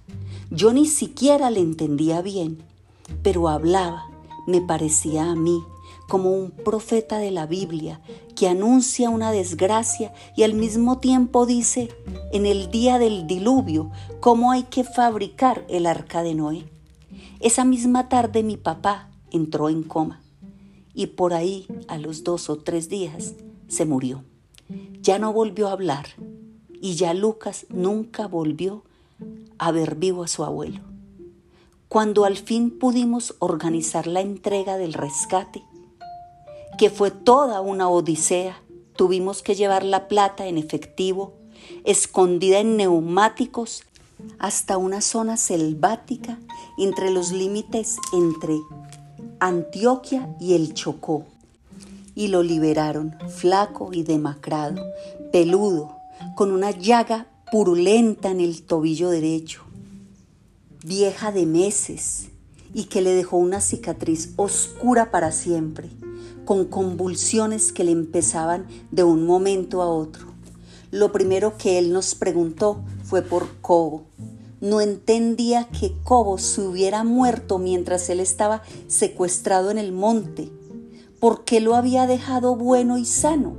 Yo 0.51 0.71
ni 0.71 0.85
siquiera 0.85 1.49
le 1.49 1.61
entendía 1.61 2.21
bien, 2.21 2.61
pero 3.23 3.49
hablaba, 3.49 4.05
me 4.45 4.61
parecía 4.61 5.31
a 5.31 5.35
mí, 5.35 5.63
como 6.07 6.31
un 6.31 6.51
profeta 6.51 7.17
de 7.17 7.31
la 7.31 7.45
Biblia 7.45 8.01
que 8.35 8.47
anuncia 8.47 9.09
una 9.09 9.31
desgracia 9.31 10.13
y 10.35 10.43
al 10.43 10.53
mismo 10.53 10.99
tiempo 10.99 11.45
dice 11.45 11.89
en 12.31 12.45
el 12.45 12.69
día 12.71 12.99
del 12.99 13.27
diluvio 13.27 13.91
cómo 14.19 14.51
hay 14.51 14.63
que 14.63 14.83
fabricar 14.83 15.65
el 15.69 15.85
arca 15.85 16.23
de 16.23 16.35
Noé. 16.35 16.65
Esa 17.39 17.65
misma 17.65 18.09
tarde 18.09 18.43
mi 18.43 18.57
papá, 18.57 19.09
entró 19.31 19.69
en 19.69 19.83
coma 19.83 20.21
y 20.93 21.07
por 21.07 21.33
ahí 21.33 21.67
a 21.87 21.97
los 21.97 22.23
dos 22.23 22.49
o 22.49 22.57
tres 22.57 22.89
días 22.89 23.35
se 23.67 23.85
murió. 23.85 24.23
Ya 25.01 25.19
no 25.19 25.33
volvió 25.33 25.67
a 25.67 25.73
hablar 25.73 26.05
y 26.81 26.95
ya 26.95 27.13
Lucas 27.13 27.65
nunca 27.69 28.27
volvió 28.27 28.83
a 29.57 29.71
ver 29.71 29.95
vivo 29.95 30.23
a 30.23 30.27
su 30.27 30.43
abuelo. 30.43 30.81
Cuando 31.87 32.25
al 32.25 32.37
fin 32.37 32.71
pudimos 32.71 33.35
organizar 33.39 34.07
la 34.07 34.21
entrega 34.21 34.77
del 34.77 34.93
rescate, 34.93 35.63
que 36.77 36.89
fue 36.89 37.11
toda 37.11 37.61
una 37.61 37.89
odisea, 37.89 38.61
tuvimos 38.95 39.41
que 39.41 39.55
llevar 39.55 39.83
la 39.83 40.07
plata 40.07 40.47
en 40.47 40.57
efectivo, 40.57 41.33
escondida 41.83 42.59
en 42.59 42.77
neumáticos, 42.77 43.83
hasta 44.39 44.77
una 44.77 45.01
zona 45.01 45.37
selvática 45.37 46.39
entre 46.77 47.11
los 47.11 47.31
límites 47.31 47.97
entre 48.13 48.59
Antioquia 49.39 50.33
y 50.39 50.53
el 50.53 50.73
Chocó. 50.73 51.25
Y 52.15 52.27
lo 52.27 52.43
liberaron, 52.43 53.15
flaco 53.35 53.89
y 53.91 54.03
demacrado, 54.03 54.81
peludo, 55.31 55.97
con 56.35 56.51
una 56.51 56.71
llaga 56.71 57.27
purulenta 57.51 58.29
en 58.29 58.39
el 58.39 58.63
tobillo 58.63 59.09
derecho, 59.09 59.63
vieja 60.83 61.31
de 61.31 61.45
meses 61.45 62.29
y 62.73 62.85
que 62.85 63.01
le 63.01 63.11
dejó 63.11 63.37
una 63.37 63.61
cicatriz 63.61 64.33
oscura 64.35 65.11
para 65.11 65.31
siempre, 65.31 65.89
con 66.45 66.65
convulsiones 66.65 67.71
que 67.71 67.83
le 67.83 67.91
empezaban 67.91 68.67
de 68.91 69.03
un 69.03 69.25
momento 69.25 69.81
a 69.81 69.87
otro. 69.87 70.27
Lo 70.91 71.11
primero 71.11 71.57
que 71.57 71.79
él 71.79 71.91
nos 71.91 72.15
preguntó 72.15 72.79
fue 73.03 73.21
por 73.21 73.59
Cobo, 73.61 74.03
no 74.63 74.79
entendía 74.79 75.67
que 75.67 75.93
Cobo 76.05 76.37
se 76.37 76.61
hubiera 76.61 77.03
muerto 77.03 77.57
mientras 77.57 78.09
él 78.09 78.21
estaba 78.21 78.61
secuestrado 78.87 79.71
en 79.71 79.77
el 79.77 79.91
monte. 79.91 80.49
¿Por 81.19 81.43
qué 81.43 81.59
lo 81.59 81.75
había 81.75 82.07
dejado 82.07 82.55
bueno 82.55 82.97
y 82.97 83.03
sano? 83.03 83.57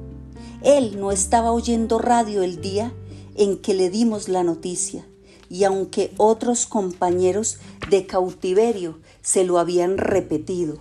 Él 0.62 0.98
no 0.98 1.12
estaba 1.12 1.52
oyendo 1.52 1.98
radio 1.98 2.42
el 2.42 2.62
día 2.62 2.94
en 3.34 3.58
que 3.58 3.74
le 3.74 3.90
dimos 3.90 4.30
la 4.30 4.44
noticia, 4.44 5.06
y 5.50 5.64
aunque 5.64 6.14
otros 6.16 6.64
compañeros 6.64 7.58
de 7.90 8.06
cautiverio 8.06 8.98
se 9.20 9.44
lo 9.44 9.58
habían 9.58 9.98
repetido, 9.98 10.78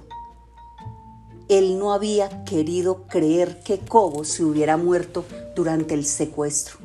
él 1.58 1.78
no 1.78 1.94
había 1.94 2.44
querido 2.46 3.04
creer 3.08 3.62
que 3.62 3.78
Cobo 3.78 4.24
se 4.24 4.44
hubiera 4.44 4.76
muerto 4.76 5.24
durante 5.56 5.94
el 5.94 6.06
secuestro. 6.06 6.78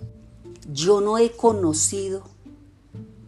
Yo 0.71 1.01
no 1.01 1.17
he 1.17 1.31
conocido 1.31 2.23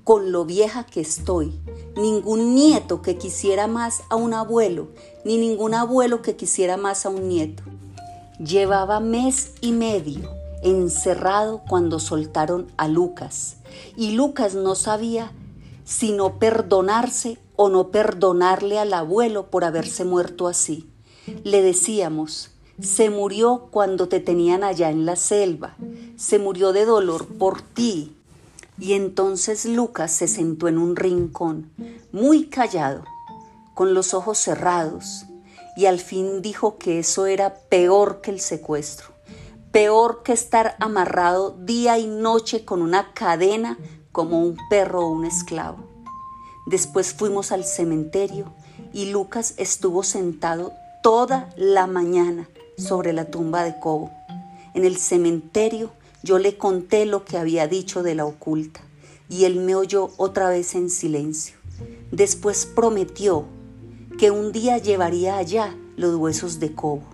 con 0.04 0.32
lo 0.32 0.44
vieja 0.44 0.84
que 0.84 1.00
estoy, 1.00 1.58
ningún 1.96 2.54
nieto 2.54 3.00
que 3.00 3.16
quisiera 3.16 3.66
más 3.68 4.02
a 4.10 4.16
un 4.16 4.34
abuelo, 4.34 4.88
ni 5.24 5.38
ningún 5.38 5.72
abuelo 5.72 6.20
que 6.20 6.36
quisiera 6.36 6.76
más 6.76 7.06
a 7.06 7.08
un 7.08 7.28
nieto. 7.28 7.62
Llevaba 8.38 9.00
mes 9.00 9.52
y 9.60 9.72
medio 9.72 10.28
encerrado 10.62 11.62
cuando 11.66 12.00
soltaron 12.00 12.70
a 12.76 12.88
Lucas, 12.88 13.56
y 13.96 14.12
Lucas 14.12 14.54
no 14.54 14.74
sabía 14.74 15.32
si 15.84 16.12
no 16.12 16.38
perdonarse 16.38 17.38
o 17.56 17.68
no 17.68 17.88
perdonarle 17.90 18.78
al 18.78 18.92
abuelo 18.92 19.46
por 19.50 19.64
haberse 19.64 20.04
muerto 20.04 20.46
así. 20.46 20.90
Le 21.44 21.62
decíamos, 21.62 22.50
se 22.80 23.10
murió 23.10 23.68
cuando 23.70 24.08
te 24.08 24.20
tenían 24.20 24.64
allá 24.64 24.90
en 24.90 25.04
la 25.04 25.16
selva, 25.16 25.76
se 26.16 26.38
murió 26.38 26.72
de 26.72 26.84
dolor 26.84 27.26
por 27.26 27.60
ti, 27.60 28.16
y 28.78 28.94
entonces 28.94 29.66
Lucas 29.66 30.12
se 30.12 30.28
sentó 30.28 30.68
en 30.68 30.78
un 30.78 30.96
rincón, 30.96 31.70
muy 32.12 32.46
callado, 32.46 33.04
con 33.74 33.92
los 33.92 34.14
ojos 34.14 34.38
cerrados, 34.38 35.26
y 35.76 35.86
al 35.86 35.98
fin 35.98 36.42
dijo 36.42 36.78
que 36.78 36.98
eso 36.98 37.26
era 37.26 37.54
peor 37.54 38.20
que 38.22 38.30
el 38.30 38.40
secuestro, 38.40 39.08
peor 39.72 40.22
que 40.22 40.32
estar 40.32 40.76
amarrado 40.80 41.56
día 41.60 41.98
y 41.98 42.06
noche 42.06 42.64
con 42.64 42.82
una 42.82 43.12
cadena 43.12 43.78
como 44.12 44.42
un 44.42 44.56
perro 44.68 45.06
o 45.06 45.10
un 45.10 45.24
esclavo. 45.24 45.84
Después 46.66 47.14
fuimos 47.14 47.52
al 47.52 47.64
cementerio 47.64 48.52
y 48.92 49.06
Lucas 49.06 49.54
estuvo 49.56 50.02
sentado 50.02 50.72
toda 51.02 51.48
la 51.56 51.86
mañana 51.86 52.48
sobre 52.76 53.12
la 53.12 53.26
tumba 53.26 53.64
de 53.64 53.78
Cobo. 53.78 54.10
En 54.74 54.84
el 54.84 54.96
cementerio 54.96 55.90
yo 56.22 56.38
le 56.38 56.56
conté 56.56 57.06
lo 57.06 57.24
que 57.24 57.38
había 57.38 57.66
dicho 57.66 58.02
de 58.02 58.14
la 58.14 58.26
oculta 58.26 58.80
y 59.28 59.44
él 59.44 59.60
me 59.60 59.74
oyó 59.74 60.10
otra 60.16 60.48
vez 60.48 60.74
en 60.74 60.90
silencio. 60.90 61.56
Después 62.10 62.66
prometió 62.66 63.46
que 64.18 64.30
un 64.30 64.52
día 64.52 64.76
llevaría 64.78 65.38
allá 65.38 65.74
los 65.96 66.16
huesos 66.16 66.60
de 66.60 66.74
Cobo, 66.74 67.04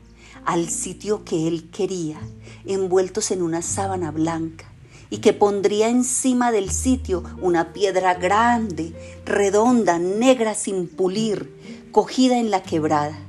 al 0.45 0.69
sitio 0.69 1.25
que 1.25 1.47
él 1.47 1.71
quería, 1.71 2.19
envueltos 2.65 3.31
en 3.31 3.43
una 3.43 3.63
sábana 3.63 4.11
blanca, 4.11 4.65
y 5.11 5.19
que 5.19 5.33
pondría 5.33 5.89
encima 5.89 6.51
del 6.51 6.71
sitio 6.71 7.23
una 7.41 7.73
piedra 7.73 8.15
grande, 8.15 8.93
redonda, 9.25 9.99
negra 9.99 10.55
sin 10.55 10.89
pulir, 10.89 11.55
cogida 11.93 12.39
en 12.39 12.51
la 12.51 12.63
quebrada. 12.63 13.26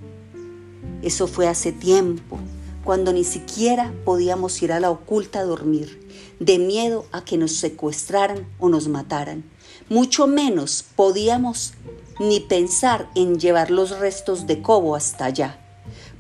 Eso 1.02 1.28
fue 1.28 1.48
hace 1.48 1.72
tiempo, 1.72 2.40
cuando 2.84 3.14
ni 3.14 3.24
siquiera 3.24 3.94
podíamos 4.06 4.62
ir 4.62 4.72
a 4.72 4.80
la 4.80 4.90
oculta 4.90 5.40
a 5.40 5.44
dormir, 5.44 6.08
de 6.40 6.58
miedo 6.58 7.06
a 7.12 7.24
que 7.24 7.38
nos 7.38 7.54
secuestraran 7.54 8.48
o 8.60 8.70
nos 8.70 8.88
mataran. 8.88 9.44
Mucho 9.90 10.28
menos 10.28 10.86
podíamos 10.96 11.74
ni 12.20 12.40
pensar 12.40 13.10
en 13.16 13.40
llevar 13.40 13.72
los 13.72 14.00
restos 14.00 14.48
de 14.48 14.62
Cobo 14.62 14.96
hasta 14.96 15.26
allá. 15.26 15.60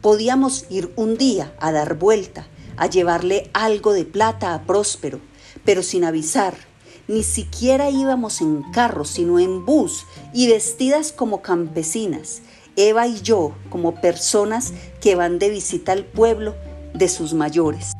Podíamos 0.01 0.65
ir 0.69 0.93
un 0.95 1.17
día 1.17 1.55
a 1.59 1.71
dar 1.71 1.97
vuelta, 1.97 2.47
a 2.77 2.87
llevarle 2.87 3.49
algo 3.53 3.93
de 3.93 4.05
plata 4.05 4.53
a 4.53 4.63
Próspero, 4.63 5.19
pero 5.65 5.83
sin 5.83 6.03
avisar. 6.03 6.55
Ni 7.07 7.23
siquiera 7.23 7.89
íbamos 7.89 8.41
en 8.41 8.63
carro, 8.71 9.05
sino 9.05 9.39
en 9.39 9.65
bus 9.65 10.05
y 10.33 10.47
vestidas 10.47 11.11
como 11.13 11.41
campesinas, 11.41 12.41
Eva 12.79 13.07
y 13.07 13.19
yo 13.21 13.55
como 13.71 13.95
personas 13.95 14.71
que 15.01 15.15
van 15.15 15.39
de 15.39 15.49
visita 15.49 15.93
al 15.93 16.05
pueblo 16.05 16.53
de 16.93 17.09
sus 17.09 17.33
mayores. 17.33 17.93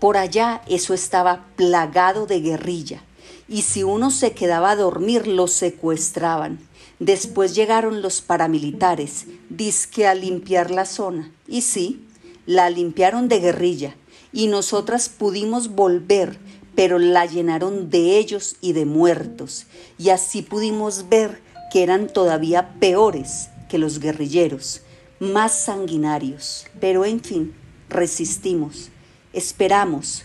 Por 0.00 0.16
allá 0.16 0.62
eso 0.66 0.94
estaba 0.94 1.44
plagado 1.56 2.24
de 2.24 2.40
guerrilla, 2.40 3.02
y 3.48 3.62
si 3.62 3.82
uno 3.82 4.10
se 4.10 4.32
quedaba 4.32 4.70
a 4.70 4.76
dormir 4.76 5.26
lo 5.26 5.46
secuestraban. 5.46 6.58
Después 6.98 7.54
llegaron 7.54 8.00
los 8.00 8.22
paramilitares, 8.22 9.26
disque 9.50 10.06
a 10.06 10.14
limpiar 10.14 10.70
la 10.70 10.86
zona. 10.86 11.30
Y 11.46 11.60
sí, 11.60 12.06
la 12.46 12.70
limpiaron 12.70 13.28
de 13.28 13.40
guerrilla, 13.40 13.94
y 14.32 14.46
nosotras 14.46 15.10
pudimos 15.10 15.68
volver, 15.68 16.38
pero 16.74 16.98
la 16.98 17.26
llenaron 17.26 17.90
de 17.90 18.16
ellos 18.16 18.56
y 18.62 18.72
de 18.72 18.86
muertos, 18.86 19.66
y 19.98 20.08
así 20.08 20.40
pudimos 20.40 21.10
ver 21.10 21.42
que 21.70 21.82
eran 21.82 22.08
todavía 22.08 22.74
peores 22.80 23.50
que 23.68 23.78
los 23.78 24.00
guerrilleros, 24.00 24.82
más 25.20 25.52
sanguinarios. 25.52 26.66
Pero 26.80 27.04
en 27.04 27.20
fin, 27.20 27.54
resistimos, 27.88 28.90
esperamos, 29.32 30.24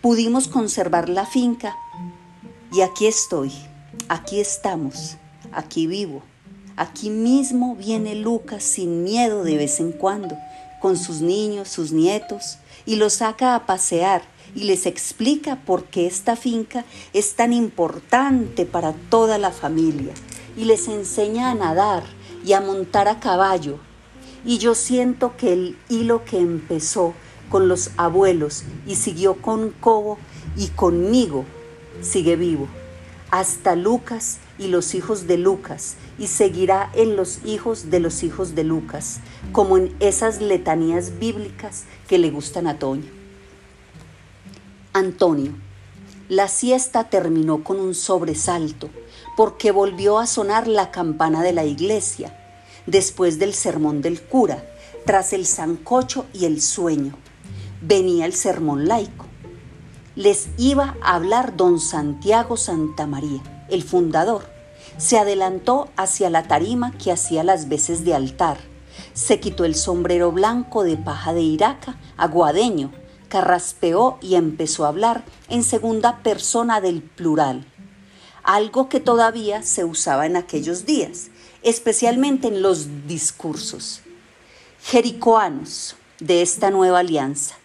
pudimos 0.00 0.48
conservar 0.48 1.08
la 1.08 1.26
finca 1.26 1.76
y 2.72 2.80
aquí 2.80 3.06
estoy, 3.06 3.52
aquí 4.08 4.40
estamos, 4.40 5.16
aquí 5.52 5.86
vivo. 5.86 6.22
Aquí 6.76 7.08
mismo 7.08 7.76
viene 7.76 8.16
Lucas 8.16 8.64
sin 8.64 9.04
miedo 9.04 9.44
de 9.44 9.56
vez 9.56 9.78
en 9.78 9.92
cuando, 9.92 10.36
con 10.80 10.96
sus 10.96 11.20
niños, 11.20 11.68
sus 11.68 11.92
nietos, 11.92 12.58
y 12.84 12.96
los 12.96 13.14
saca 13.14 13.54
a 13.54 13.64
pasear 13.64 14.22
y 14.54 14.64
les 14.64 14.86
explica 14.86 15.56
por 15.64 15.84
qué 15.84 16.06
esta 16.06 16.36
finca 16.36 16.84
es 17.12 17.34
tan 17.34 17.52
importante 17.52 18.66
para 18.66 18.92
toda 18.92 19.38
la 19.38 19.50
familia, 19.50 20.14
y 20.56 20.64
les 20.64 20.88
enseña 20.88 21.50
a 21.50 21.54
nadar 21.54 22.04
y 22.44 22.52
a 22.52 22.60
montar 22.60 23.08
a 23.08 23.20
caballo. 23.20 23.78
Y 24.44 24.58
yo 24.58 24.74
siento 24.74 25.36
que 25.36 25.52
el 25.52 25.78
hilo 25.88 26.24
que 26.24 26.38
empezó 26.38 27.14
con 27.48 27.68
los 27.68 27.90
abuelos 27.96 28.64
y 28.86 28.96
siguió 28.96 29.40
con 29.40 29.70
Cobo 29.70 30.18
y 30.56 30.68
conmigo 30.68 31.44
sigue 32.02 32.36
vivo. 32.36 32.68
Hasta 33.30 33.74
Lucas 33.74 34.38
y 34.58 34.68
los 34.68 34.94
hijos 34.94 35.26
de 35.26 35.38
Lucas, 35.38 35.96
y 36.18 36.28
seguirá 36.28 36.90
en 36.94 37.16
los 37.16 37.44
hijos 37.44 37.90
de 37.90 37.98
los 37.98 38.22
hijos 38.22 38.54
de 38.54 38.62
Lucas, 38.62 39.18
como 39.50 39.76
en 39.76 39.94
esas 39.98 40.40
letanías 40.40 41.18
bíblicas 41.18 41.84
que 42.06 42.18
le 42.18 42.30
gustan 42.30 42.68
a 42.68 42.78
Toño. 42.78 43.10
Antonio, 44.92 45.52
la 46.28 46.46
siesta 46.46 47.10
terminó 47.10 47.64
con 47.64 47.80
un 47.80 47.94
sobresalto 47.94 48.88
porque 49.36 49.72
volvió 49.72 50.18
a 50.18 50.26
sonar 50.26 50.66
la 50.68 50.90
campana 50.90 51.42
de 51.42 51.52
la 51.52 51.64
iglesia, 51.64 52.36
después 52.86 53.38
del 53.38 53.54
sermón 53.54 54.02
del 54.02 54.22
cura, 54.22 54.64
tras 55.04 55.32
el 55.32 55.46
zancocho 55.46 56.26
y 56.32 56.44
el 56.44 56.60
sueño. 56.60 57.16
Venía 57.80 58.26
el 58.26 58.32
sermón 58.32 58.88
laico. 58.88 59.26
Les 60.16 60.48
iba 60.56 60.96
a 61.02 61.16
hablar 61.16 61.56
don 61.56 61.80
Santiago 61.80 62.56
Santa 62.56 63.06
María, 63.06 63.66
el 63.68 63.82
fundador. 63.82 64.46
Se 64.96 65.18
adelantó 65.18 65.88
hacia 65.96 66.30
la 66.30 66.44
tarima 66.44 66.92
que 66.92 67.10
hacía 67.10 67.42
las 67.42 67.68
veces 67.68 68.04
de 68.04 68.14
altar. 68.14 68.58
Se 69.12 69.40
quitó 69.40 69.64
el 69.64 69.74
sombrero 69.74 70.30
blanco 70.30 70.84
de 70.84 70.96
paja 70.96 71.34
de 71.34 71.42
iraca, 71.42 71.98
aguadeño, 72.16 72.92
carraspeó 73.28 74.18
y 74.22 74.36
empezó 74.36 74.84
a 74.84 74.88
hablar 74.88 75.24
en 75.48 75.64
segunda 75.64 76.22
persona 76.22 76.80
del 76.80 77.02
plural 77.02 77.66
algo 78.44 78.88
que 78.88 79.00
todavía 79.00 79.62
se 79.62 79.84
usaba 79.84 80.26
en 80.26 80.36
aquellos 80.36 80.86
días, 80.86 81.30
especialmente 81.62 82.48
en 82.48 82.62
los 82.62 83.06
discursos. 83.06 84.02
Jericoanos 84.82 85.96
de 86.20 86.42
esta 86.42 86.70
nueva 86.70 87.00
alianza, 87.00 87.56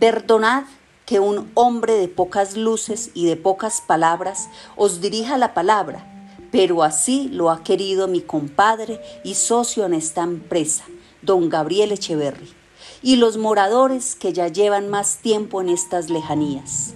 perdonad 0.00 0.64
que 1.06 1.20
un 1.20 1.48
hombre 1.54 1.94
de 1.94 2.08
pocas 2.08 2.56
luces 2.56 3.10
y 3.14 3.26
de 3.26 3.36
pocas 3.36 3.80
palabras 3.80 4.48
os 4.74 5.00
dirija 5.00 5.38
la 5.38 5.54
palabra, 5.54 6.04
pero 6.50 6.82
así 6.82 7.28
lo 7.28 7.50
ha 7.50 7.62
querido 7.62 8.08
mi 8.08 8.20
compadre 8.20 9.00
y 9.22 9.34
socio 9.34 9.86
en 9.86 9.94
esta 9.94 10.24
empresa, 10.24 10.84
don 11.22 11.48
Gabriel 11.48 11.92
Echeverry, 11.92 12.52
y 13.00 13.16
los 13.16 13.36
moradores 13.36 14.16
que 14.16 14.32
ya 14.32 14.48
llevan 14.48 14.88
más 14.88 15.18
tiempo 15.18 15.60
en 15.60 15.68
estas 15.68 16.10
lejanías. 16.10 16.94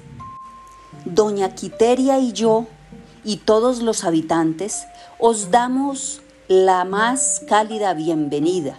Doña 1.05 1.55
Quiteria 1.55 2.19
y 2.19 2.33
yo 2.33 2.67
y 3.25 3.39
todos 3.39 3.83
los 3.83 4.05
habitantes, 4.05 4.85
os 5.19 5.51
damos 5.51 6.23
la 6.49 6.85
más 6.85 7.43
cálida 7.49 7.95
bienvenida, 7.95 8.79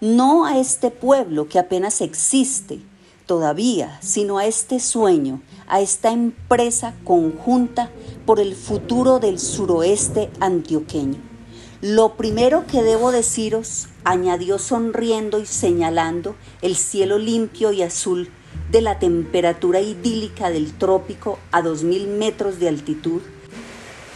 no 0.00 0.44
a 0.44 0.58
este 0.58 0.90
pueblo 0.90 1.48
que 1.48 1.58
apenas 1.58 2.00
existe 2.00 2.80
todavía, 3.26 3.98
sino 4.02 4.38
a 4.38 4.46
este 4.46 4.80
sueño, 4.80 5.40
a 5.68 5.80
esta 5.80 6.10
empresa 6.10 6.94
conjunta 7.04 7.90
por 8.26 8.40
el 8.40 8.54
futuro 8.54 9.18
del 9.18 9.38
suroeste 9.38 10.30
antioqueño. 10.40 11.18
Lo 11.80 12.16
primero 12.16 12.66
que 12.66 12.82
debo 12.82 13.10
deciros, 13.12 13.88
añadió 14.04 14.58
sonriendo 14.58 15.38
y 15.38 15.46
señalando 15.46 16.34
el 16.60 16.76
cielo 16.76 17.18
limpio 17.18 17.72
y 17.72 17.82
azul 17.82 18.30
de 18.70 18.82
la 18.82 18.98
temperatura 18.98 19.80
idílica 19.80 20.50
del 20.50 20.72
trópico 20.76 21.38
a 21.52 21.62
dos 21.62 21.82
mil 21.82 22.06
metros 22.06 22.58
de 22.58 22.68
altitud, 22.68 23.22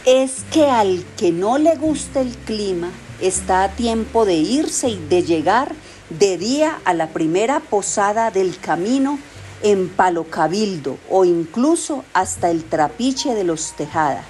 es 0.05 0.45
que 0.51 0.69
al 0.69 1.03
que 1.17 1.31
no 1.31 1.57
le 1.57 1.75
gusta 1.75 2.21
el 2.21 2.35
clima 2.37 2.91
está 3.21 3.63
a 3.63 3.71
tiempo 3.71 4.23
de 4.25 4.35
irse 4.35 4.89
y 4.89 4.97
de 4.97 5.23
llegar 5.23 5.73
de 6.11 6.37
día 6.37 6.79
a 6.85 6.93
la 6.93 7.07
primera 7.07 7.59
posada 7.59 8.29
del 8.29 8.59
camino 8.59 9.17
en 9.63 9.89
Palo 9.89 10.25
Cabildo 10.25 10.99
o 11.09 11.25
incluso 11.25 12.03
hasta 12.13 12.51
el 12.51 12.63
trapiche 12.65 13.33
de 13.33 13.43
los 13.43 13.71
Tejada, 13.71 14.23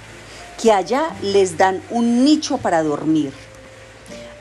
que 0.62 0.72
allá 0.72 1.14
les 1.22 1.58
dan 1.58 1.82
un 1.90 2.24
nicho 2.24 2.56
para 2.56 2.82
dormir. 2.82 3.32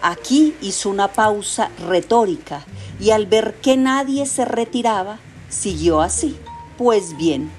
Aquí 0.01 0.55
hizo 0.61 0.89
una 0.89 1.11
pausa 1.11 1.69
retórica 1.89 2.65
y 2.97 3.09
al 3.09 3.25
ver 3.25 3.55
que 3.55 3.75
nadie 3.75 4.25
se 4.25 4.45
retiraba, 4.45 5.19
siguió 5.49 5.99
así. 5.99 6.37
Pues 6.77 7.17
bien, 7.17 7.51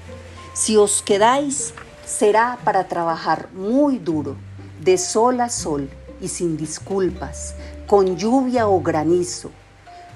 si 0.55 0.77
os 0.77 1.03
quedáis, 1.03 1.73
será 2.07 2.57
para 2.63 2.87
trabajar 2.87 3.49
muy 3.53 3.99
duro, 3.99 4.37
de 4.81 4.97
sol 4.97 5.41
a 5.41 5.49
sol 5.49 5.89
y 6.21 6.29
sin 6.29 6.55
disculpas, 6.55 7.53
con 7.85 8.15
lluvia 8.15 8.67
o 8.67 8.81
granizo, 8.81 9.51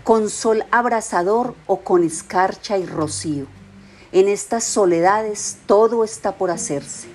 con 0.03 0.29
sol 0.29 0.63
abrasador 0.71 1.53
o 1.67 1.81
con 1.81 2.03
escarcha 2.03 2.77
y 2.77 2.85
rocío. 2.85 3.45
En 4.13 4.27
estas 4.27 4.63
soledades 4.63 5.57
todo 5.65 6.03
está 6.03 6.33
por 6.33 6.49
hacerse 6.49 7.07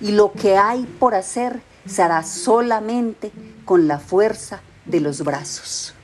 y 0.00 0.12
lo 0.12 0.32
que 0.32 0.56
hay 0.56 0.84
por 0.98 1.14
hacer 1.14 1.60
se 1.86 2.02
hará 2.02 2.22
solamente 2.22 3.32
con 3.64 3.88
la 3.88 3.98
fuerza 3.98 4.60
de 4.86 5.00
los 5.00 5.22
brazos. 5.22 5.94